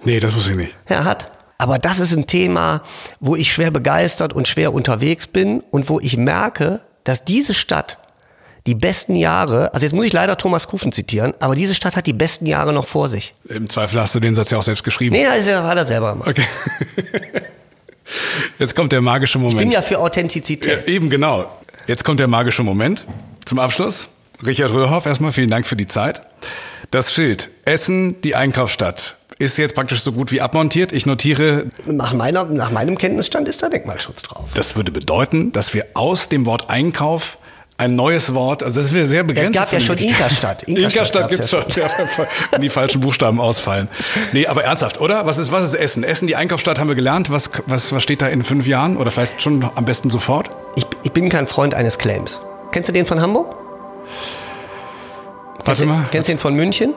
[0.03, 0.75] Nee, das wusste ich nicht.
[0.89, 1.31] Ja, hat.
[1.57, 2.83] Aber das ist ein Thema,
[3.19, 7.97] wo ich schwer begeistert und schwer unterwegs bin und wo ich merke, dass diese Stadt
[8.67, 12.05] die besten Jahre, also jetzt muss ich leider Thomas Kufen zitieren, aber diese Stadt hat
[12.05, 13.33] die besten Jahre noch vor sich.
[13.47, 15.15] Im Zweifel hast du den Satz ja auch selbst geschrieben.
[15.15, 16.29] Nee, das hat er selber gemacht.
[16.29, 16.43] Okay.
[18.60, 19.60] Jetzt kommt der magische Moment.
[19.60, 20.88] Ich bin ja für Authentizität.
[20.88, 21.50] Ja, eben genau.
[21.88, 23.06] Jetzt kommt der magische Moment.
[23.46, 24.10] Zum Abschluss.
[24.46, 26.22] Richard Röhrhoff, erstmal vielen Dank für die Zeit.
[26.91, 30.91] Das Schild Essen, die Einkaufsstadt, ist jetzt praktisch so gut wie abmontiert.
[30.91, 31.68] Ich notiere.
[31.86, 34.49] Nach, meiner, nach meinem Kenntnisstand ist da Denkmalschutz drauf.
[34.53, 37.38] Das würde bedeuten, dass wir aus dem Wort Einkauf
[37.78, 38.63] ein neues Wort.
[38.63, 39.51] Also das wäre sehr begrenzt.
[39.51, 40.63] Es gab ja schon Inka-Stadt.
[40.63, 41.63] Inka-Stadt gibt's schon.
[41.75, 41.89] Ja,
[42.51, 43.88] wenn die falschen Buchstaben ausfallen.
[44.32, 45.25] Nee, aber ernsthaft, oder?
[45.25, 46.03] Was ist, was ist Essen?
[46.03, 47.30] Essen, die Einkaufsstadt haben wir gelernt.
[47.30, 48.97] Was, was, was steht da in fünf Jahren?
[48.97, 50.49] Oder vielleicht schon am besten sofort?
[50.75, 52.41] Ich, ich bin kein Freund eines Claims.
[52.71, 53.55] Kennst du den von Hamburg?
[55.65, 56.05] Warte mal.
[56.11, 56.93] Kennst du den von München?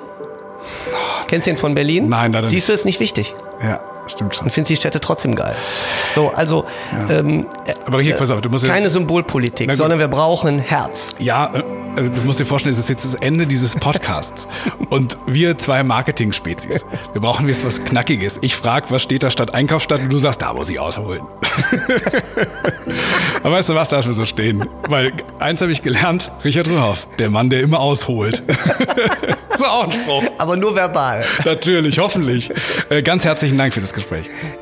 [1.26, 2.08] Kennst du den von Berlin?
[2.08, 3.34] Nein, leider Siehst du, ist nicht wichtig.
[3.62, 3.80] Ja,
[4.10, 4.44] stimmt schon.
[4.46, 5.54] Und findest die Städte trotzdem geil.
[6.14, 6.64] So, also
[7.08, 7.18] Ja.
[7.18, 7.46] ähm,
[7.86, 9.78] Aber hier, pass auf, du musst ja- keine Symbolpolitik, Na gut.
[9.78, 11.10] sondern wir brauchen Herz.
[11.18, 11.62] Ja, äh,
[11.96, 14.46] also du musst dir vorstellen, es ist jetzt das Ende dieses Podcasts.
[14.90, 16.84] und wir zwei Marketing-Spezies.
[17.12, 18.38] Wir brauchen jetzt was Knackiges.
[18.42, 20.00] Ich frage, was steht da statt Einkaufsstadt?
[20.00, 21.22] Und du sagst, da muss ich ausholen.
[23.42, 24.68] Aber weißt du was, lassen wir so stehen.
[24.88, 28.42] Weil eins habe ich gelernt, Richard Rühoff, der Mann, der immer ausholt.
[29.56, 30.22] so auch ein Spruch.
[30.38, 31.24] Aber nur verbal.
[31.44, 32.50] Natürlich, hoffentlich.
[32.88, 33.99] Äh, Ganz herzlichen Dank für das Gespräch.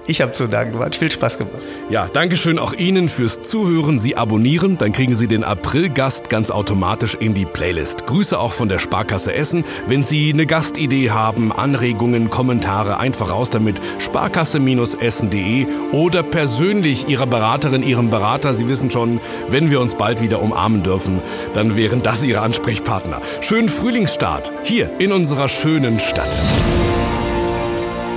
[0.07, 0.79] Ich habe zu danken.
[0.79, 1.55] Hat viel Spaß gemacht.
[1.91, 3.99] Ja, Dankeschön auch Ihnen fürs Zuhören.
[3.99, 8.07] Sie abonnieren, dann kriegen Sie den April-Gast ganz automatisch in die Playlist.
[8.07, 9.65] Grüße auch von der Sparkasse Essen.
[9.87, 13.81] Wenn Sie eine Gastidee haben, Anregungen, Kommentare, einfach raus damit.
[13.99, 18.55] Sparkasse-essen.de oder persönlich Ihrer Beraterin, Ihrem Berater.
[18.55, 21.21] Sie wissen schon, wenn wir uns bald wieder umarmen dürfen,
[21.55, 23.21] dann wären das Ihre Ansprechpartner.
[23.41, 26.41] Schönen Frühlingsstart hier in unserer schönen Stadt.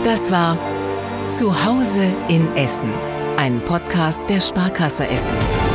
[0.04, 0.58] Das war
[1.38, 2.92] Zuhause in Essen,
[3.38, 5.71] ein Podcast der Sparkasse Essen.